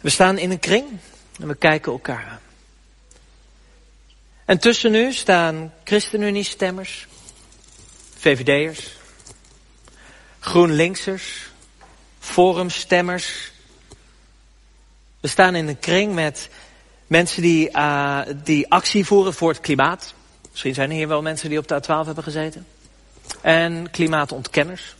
We 0.00 0.10
staan 0.10 0.38
in 0.38 0.50
een 0.50 0.58
kring 0.58 0.86
en 1.40 1.48
we 1.48 1.54
kijken 1.54 1.92
elkaar 1.92 2.26
aan. 2.26 2.40
En 4.44 4.58
tussen 4.58 4.94
u 4.94 5.12
staan 5.12 5.72
ChristenUnie-stemmers, 5.84 7.06
VVD'ers, 8.16 8.96
GroenLinksers, 10.38 11.50
Forumstemmers. 12.18 13.52
We 15.20 15.28
staan 15.28 15.54
in 15.54 15.68
een 15.68 15.78
kring 15.78 16.14
met 16.14 16.48
mensen 17.06 17.42
die, 17.42 17.70
uh, 17.70 18.20
die 18.44 18.70
actie 18.70 19.04
voeren 19.04 19.34
voor 19.34 19.48
het 19.48 19.60
klimaat. 19.60 20.14
Misschien 20.50 20.74
zijn 20.74 20.90
er 20.90 20.96
hier 20.96 21.08
wel 21.08 21.22
mensen 21.22 21.48
die 21.48 21.58
op 21.58 21.68
de 21.68 21.82
A12 21.82 22.06
hebben 22.06 22.24
gezeten. 22.24 22.66
En 23.40 23.90
klimaatontkenners. 23.90 24.96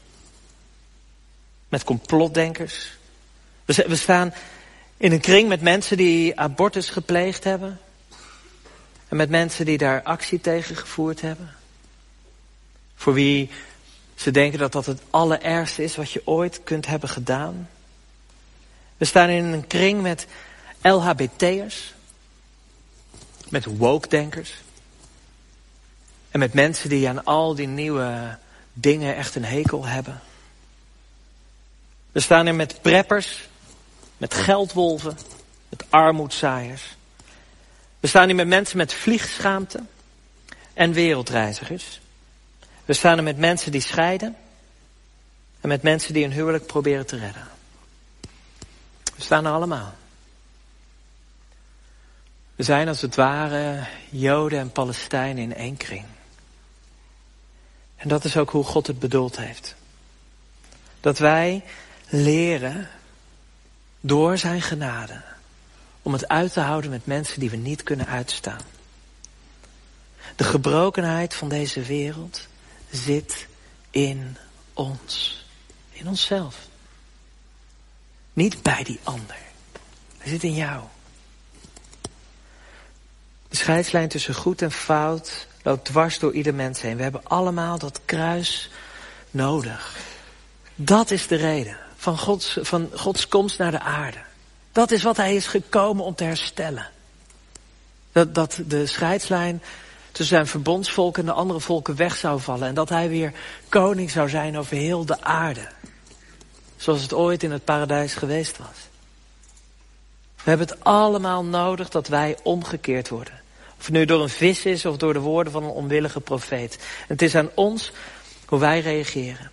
Met 1.69 1.85
complotdenkers. 1.85 2.97
We, 3.64 3.97
staan 3.97 4.35
in 4.97 5.12
een 5.12 5.21
kring 5.21 5.49
met 5.49 5.61
mensen 5.61 5.97
die 5.97 6.41
abortus 6.41 6.91
gepleegd 6.91 7.45
hebben. 7.45 7.81
En 9.09 9.17
met 9.17 9.31
mensen 9.31 9.64
die 9.64 9.79
daar 9.79 10.03
actie 10.03 10.41
tegen 10.41 10.77
gevoerd 10.77 11.21
hebben. 11.21 11.55
Voor 12.95 13.12
wie 13.12 13.51
ze 14.14 14.31
denken 14.31 14.59
dat 14.59 14.73
dat 14.73 14.87
het 14.87 15.01
allerergste 15.11 15.83
is 15.83 15.97
wat 15.97 16.11
je 16.11 16.23
ooit 16.25 16.61
kunt 16.64 16.87
hebben 16.87 17.09
gedaan. 17.09 17.69
We 18.97 19.05
staan 19.05 19.29
in 19.29 19.45
een 19.45 19.67
kring 19.67 20.03
met 20.03 20.27
LHBT'ers. 20.83 21.95
Met 23.49 23.64
woke-denkers. 23.64 24.55
En 26.31 26.38
met 26.38 26.55
mensen 26.55 26.88
die 26.88 27.09
aan 27.09 27.25
al 27.25 27.55
die 27.55 27.67
nieuwe 27.67 28.38
dingen 28.73 29.17
echt 29.17 29.35
een 29.35 29.45
hekel 29.45 29.87
hebben. 29.87 30.21
We 32.12 32.21
staan 32.21 32.47
er 32.47 32.55
met 32.55 32.83
preppers, 32.83 33.49
met 34.17 34.35
geldwolven, 34.35 35.19
met 35.69 35.85
armoedzaaiers. 35.91 36.97
We 38.01 38.07
staan 38.07 38.27
hier 38.27 38.35
met 38.35 38.47
mensen 38.47 38.77
met 38.77 38.95
vliegschaamte 38.95 39.81
en 40.75 40.93
wereldreizigers. 40.93 42.01
We 42.85 42.93
staan 42.93 43.17
er 43.17 43.23
met 43.23 43.38
mensen 43.38 43.73
die 43.73 43.81
scheiden 43.81 44.37
en 45.61 45.69
met 45.69 45.83
mensen 45.83 46.14
die 46.14 46.25
een 46.25 46.33
huwelijk 46.33 46.67
proberen 46.67 47.07
te 47.07 47.19
redden. 47.19 47.47
We 49.17 49.23
staan 49.23 49.47
er 49.47 49.53
allemaal. 49.53 49.95
We 52.57 52.62
zijn 52.62 52.88
als 52.88 53.01
het 53.01 53.14
ware 53.14 53.87
Joden 54.11 54.59
en 54.59 54.73
Palestijnen 54.73 55.43
in 55.43 55.55
één 55.55 55.77
kring. 55.77 56.05
En 57.99 58.09
dat 58.09 58.25
is 58.25 58.37
ook 58.37 58.51
hoe 58.51 58.65
God 58.65 58.87
het 58.87 58.99
bedoeld 58.99 59.37
heeft. 59.37 59.75
Dat 61.01 61.19
wij 61.19 61.65
leren 62.09 62.89
door 64.01 64.39
zijn 64.39 64.63
genade 64.63 65.23
om 66.03 66.13
het 66.13 66.29
uit 66.29 66.53
te 66.53 66.61
houden 66.61 66.91
met 66.91 67.07
mensen 67.07 67.41
die 67.41 67.51
we 67.51 67.57
niet 67.57 67.83
kunnen 67.83 68.07
uitstaan. 68.07 68.61
De 70.37 70.45
gebrokenheid 70.45 71.35
van 71.35 71.49
deze 71.49 71.83
wereld 71.83 72.47
zit 72.91 73.47
in 73.91 74.37
ons. 74.73 75.45
In 75.91 76.09
onszelf. 76.09 76.57
Niet 78.33 78.63
bij 78.63 78.83
die 78.83 79.01
ander. 79.03 79.37
Hij 80.19 80.29
zit 80.29 80.43
in 80.43 80.55
jou. 80.55 80.83
De 83.49 83.57
scheidslijn 83.57 84.09
tussen 84.09 84.35
goed 84.35 84.63
en 84.63 84.73
fout 84.73 85.47
loopt 85.63 85.85
dwars 85.85 86.19
door 86.19 86.33
ieder 86.33 86.55
mens 86.55 86.81
heen. 86.81 86.97
We 86.97 87.03
hebben 87.03 87.25
allemaal 87.25 87.79
dat 87.79 88.01
kruis 88.05 88.71
nodig. 89.31 89.97
Dat 90.75 91.11
is 91.11 91.27
de 91.27 91.37
reden 91.37 91.77
van 91.97 92.19
Gods, 92.19 92.59
van 92.61 92.91
Gods 92.95 93.29
komst 93.29 93.59
naar 93.59 93.71
de 93.71 93.81
aarde. 93.81 94.19
Dat 94.73 94.91
is 94.91 95.03
wat 95.03 95.17
hij 95.17 95.35
is 95.35 95.47
gekomen 95.47 96.05
om 96.05 96.15
te 96.15 96.25
herstellen. 96.25 96.91
Dat, 98.13 98.35
dat 98.35 98.61
de 98.67 98.87
scheidslijn 98.87 99.63
tussen 100.13 100.37
zijn 100.37 100.47
verbondsvolk 100.47 101.19
en 101.19 101.25
de 101.25 101.33
andere 101.33 101.61
volken 101.61 101.97
weg 101.97 102.17
zou 102.17 102.41
vallen. 102.41 102.69
En 102.69 102.75
dat 102.75 102.89
hij 102.89 103.09
weer 103.09 103.33
koning 103.69 104.11
zou 104.11 104.29
zijn 104.29 104.59
over 104.59 104.77
heel 104.77 105.05
de 105.05 105.21
aarde. 105.21 105.69
Zoals 106.77 107.03
het 107.03 107.13
ooit 107.13 107.43
in 107.43 107.51
het 107.53 107.65
paradijs 107.65 108.15
geweest 108.15 108.59
was. 108.59 108.89
We 110.37 110.55
hebben 110.55 110.67
het 110.67 110.85
allemaal 110.85 111.45
nodig 111.45 111.89
dat 111.89 112.09
wij 112.09 112.37
omgekeerd 112.43 113.09
worden. 113.09 113.38
Of 113.79 113.85
het 113.85 113.95
nu 113.95 114.05
door 114.05 114.23
een 114.23 114.29
vis 114.29 114.64
is 114.64 114.87
of 114.87 114.97
door 114.97 115.12
de 115.12 115.21
woorden 115.21 115.53
van 115.53 115.62
een 115.62 115.71
onwillige 115.71 116.21
profeet. 116.21 116.79
het 117.07 117.23
is 117.23 117.35
aan 117.35 117.51
ons 117.55 117.93
hoe 118.47 118.59
wij 118.59 118.81
reageren. 118.81 119.51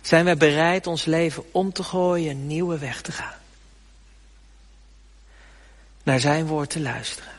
Zijn 0.00 0.24
wij 0.24 0.36
bereid 0.36 0.86
ons 0.86 1.04
leven 1.04 1.44
om 1.52 1.72
te 1.72 1.82
gooien, 1.82 2.30
een 2.30 2.46
nieuwe 2.46 2.78
weg 2.78 3.00
te 3.00 3.12
gaan? 3.12 3.38
Naar 6.02 6.20
zijn 6.20 6.46
woord 6.46 6.70
te 6.70 6.80
luisteren. 6.80 7.32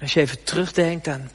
Als 0.00 0.12
je 0.12 0.20
even 0.20 0.42
terugdenkt 0.42 1.08
aan, 1.08 1.30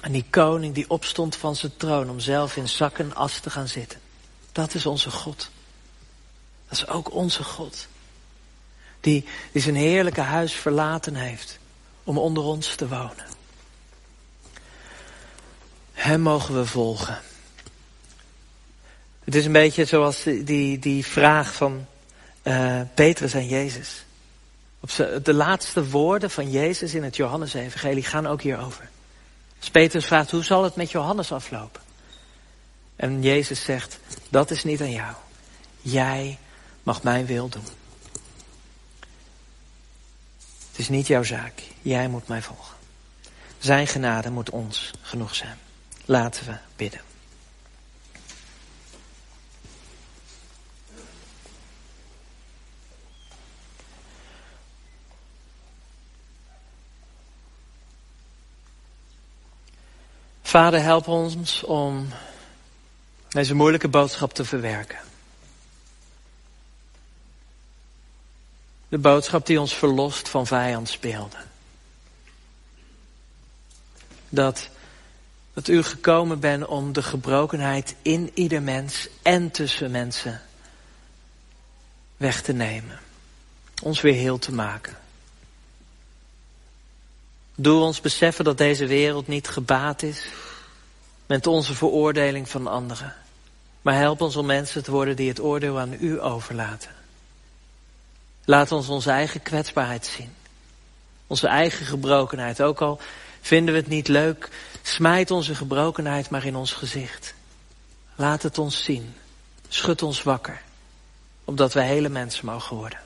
aan 0.00 0.12
die 0.12 0.24
koning 0.30 0.74
die 0.74 0.90
opstond 0.90 1.36
van 1.36 1.56
zijn 1.56 1.76
troon 1.76 2.10
om 2.10 2.20
zelf 2.20 2.56
in 2.56 2.68
zak 2.68 2.98
en 2.98 3.14
as 3.14 3.40
te 3.40 3.50
gaan 3.50 3.68
zitten. 3.68 4.00
Dat 4.52 4.74
is 4.74 4.86
onze 4.86 5.10
God. 5.10 5.50
Dat 6.68 6.78
is 6.78 6.88
ook 6.88 7.12
onze 7.12 7.44
God. 7.44 7.86
Die, 9.00 9.24
die 9.52 9.62
zijn 9.62 9.74
heerlijke 9.74 10.20
huis 10.20 10.52
verlaten 10.52 11.14
heeft 11.14 11.60
om 12.04 12.18
onder 12.18 12.42
ons 12.42 12.74
te 12.74 12.88
wonen. 12.88 13.26
Hem 15.92 16.20
mogen 16.20 16.54
we 16.54 16.66
volgen. 16.66 17.20
Het 19.24 19.34
is 19.34 19.44
een 19.44 19.52
beetje 19.52 19.84
zoals 19.84 20.22
die, 20.22 20.78
die 20.78 21.06
vraag 21.06 21.54
van 21.54 21.86
uh, 22.42 22.80
Petrus 22.94 23.34
en 23.34 23.46
Jezus. 23.46 24.04
Op 24.80 24.90
de 25.24 25.34
laatste 25.34 25.88
woorden 25.88 26.30
van 26.30 26.50
Jezus 26.50 26.94
in 26.94 27.04
het 27.04 27.16
Johannes-evangelie 27.16 28.02
gaan 28.02 28.26
ook 28.26 28.42
hierover. 28.42 28.88
Als 29.58 29.70
Petrus 29.70 30.06
vraagt, 30.06 30.30
hoe 30.30 30.44
zal 30.44 30.64
het 30.64 30.76
met 30.76 30.90
Johannes 30.90 31.32
aflopen? 31.32 31.80
En 32.96 33.22
Jezus 33.22 33.64
zegt, 33.64 33.98
dat 34.28 34.50
is 34.50 34.64
niet 34.64 34.80
aan 34.80 34.90
jou. 34.90 35.14
Jij 35.80 36.38
mag 36.82 37.02
mijn 37.02 37.26
wil 37.26 37.48
doen. 37.48 37.81
Het 40.72 40.80
is 40.80 40.88
niet 40.88 41.06
jouw 41.06 41.22
zaak. 41.22 41.62
Jij 41.82 42.08
moet 42.08 42.28
mij 42.28 42.42
volgen. 42.42 42.76
Zijn 43.58 43.86
genade 43.86 44.30
moet 44.30 44.50
ons 44.50 44.90
genoeg 45.00 45.34
zijn. 45.34 45.58
Laten 46.04 46.46
we 46.46 46.56
bidden. 46.76 47.00
Vader, 60.42 60.82
help 60.82 61.08
ons 61.08 61.64
om 61.64 62.08
deze 63.28 63.54
moeilijke 63.54 63.88
boodschap 63.88 64.32
te 64.32 64.44
verwerken. 64.44 65.11
De 68.92 68.98
boodschap 68.98 69.46
die 69.46 69.60
ons 69.60 69.74
verlost 69.74 70.28
van 70.28 70.46
vijandsbeelden. 70.46 71.40
Dat, 74.28 74.68
dat 75.52 75.68
u 75.68 75.82
gekomen 75.82 76.40
bent 76.40 76.66
om 76.66 76.92
de 76.92 77.02
gebrokenheid 77.02 77.94
in 78.02 78.30
ieder 78.34 78.62
mens 78.62 79.08
en 79.22 79.50
tussen 79.50 79.90
mensen 79.90 80.42
weg 82.16 82.42
te 82.42 82.52
nemen. 82.52 83.00
Ons 83.82 84.00
weer 84.00 84.14
heel 84.14 84.38
te 84.38 84.52
maken. 84.52 84.98
Doe 87.54 87.82
ons 87.82 88.00
beseffen 88.00 88.44
dat 88.44 88.58
deze 88.58 88.86
wereld 88.86 89.26
niet 89.26 89.48
gebaat 89.48 90.02
is 90.02 90.26
met 91.26 91.46
onze 91.46 91.74
veroordeling 91.74 92.48
van 92.48 92.66
anderen. 92.66 93.14
Maar 93.82 93.96
help 93.96 94.20
ons 94.20 94.36
om 94.36 94.46
mensen 94.46 94.82
te 94.82 94.90
worden 94.90 95.16
die 95.16 95.28
het 95.28 95.40
oordeel 95.40 95.78
aan 95.78 95.96
u 96.00 96.22
overlaten. 96.22 97.01
Laat 98.44 98.72
ons 98.72 98.88
onze 98.88 99.10
eigen 99.10 99.42
kwetsbaarheid 99.42 100.06
zien. 100.06 100.34
Onze 101.26 101.46
eigen 101.46 101.86
gebrokenheid. 101.86 102.62
Ook 102.62 102.80
al 102.80 103.00
vinden 103.40 103.74
we 103.74 103.80
het 103.80 103.88
niet 103.88 104.08
leuk, 104.08 104.48
smijt 104.82 105.30
onze 105.30 105.54
gebrokenheid 105.54 106.30
maar 106.30 106.44
in 106.44 106.56
ons 106.56 106.72
gezicht. 106.72 107.34
Laat 108.14 108.42
het 108.42 108.58
ons 108.58 108.84
zien. 108.84 109.14
Schud 109.68 110.02
ons 110.02 110.22
wakker. 110.22 110.60
Opdat 111.44 111.72
wij 111.72 111.86
hele 111.86 112.08
mensen 112.08 112.46
mogen 112.46 112.76
worden. 112.76 112.98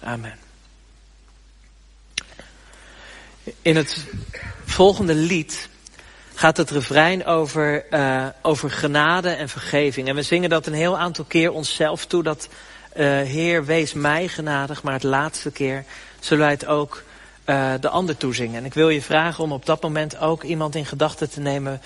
Amen. 0.00 0.38
In 3.62 3.76
het 3.76 4.06
volgende 4.64 5.14
lied 5.14 5.68
gaat 6.34 6.56
het 6.56 6.70
refrein 6.70 7.26
over, 7.26 7.84
uh, 7.90 8.26
over 8.42 8.70
genade 8.70 9.30
en 9.30 9.48
vergeving. 9.48 10.08
En 10.08 10.14
we 10.14 10.22
zingen 10.22 10.50
dat 10.50 10.66
een 10.66 10.72
heel 10.72 10.98
aantal 10.98 11.24
keer 11.24 11.52
onszelf 11.52 12.06
toe. 12.06 12.22
Dat 12.22 12.48
Heer, 13.04 13.64
wees 13.64 13.92
mij 13.92 14.28
genadig. 14.28 14.82
Maar 14.82 14.92
het 14.92 15.02
laatste 15.02 15.50
keer 15.50 15.84
zullen 16.20 16.44
wij 16.44 16.52
het 16.52 16.66
ook 16.66 17.02
uh, 17.46 17.72
de 17.80 17.88
ander 17.88 18.16
toezingen. 18.16 18.56
En 18.56 18.64
ik 18.64 18.74
wil 18.74 18.88
je 18.88 19.02
vragen 19.02 19.44
om 19.44 19.52
op 19.52 19.66
dat 19.66 19.82
moment 19.82 20.18
ook 20.18 20.42
iemand 20.42 20.74
in 20.74 20.86
gedachten 20.86 21.30
te 21.30 21.40
nemen... 21.40 21.80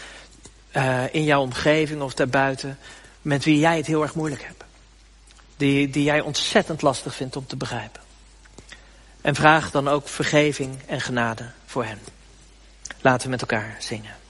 in 1.11 1.25
jouw 1.25 1.41
omgeving 1.41 2.03
of 2.03 2.15
daarbuiten... 2.15 2.79
met 3.23 3.45
wie 3.45 3.59
jij 3.59 3.77
het 3.77 3.87
heel 3.87 4.03
erg 4.03 4.15
moeilijk 4.15 4.43
hebt. 4.43 4.65
Die, 5.57 5.91
die 5.91 6.05
jij 6.05 6.21
ontzettend 6.21 6.83
lastig 6.83 7.15
vindt 7.15 7.37
om 7.37 7.47
te 7.47 7.57
begrijpen. 7.57 8.01
En 9.23 9.35
vraag 9.35 9.71
dan 9.71 9.89
ook 9.89 10.09
vergeving 10.09 10.79
en 10.87 11.01
genade 11.01 11.51
voor 11.67 11.85
hen. 11.85 11.99
Laten 13.01 13.25
we 13.25 13.31
met 13.31 13.41
elkaar 13.41 13.77
zingen. 13.79 14.22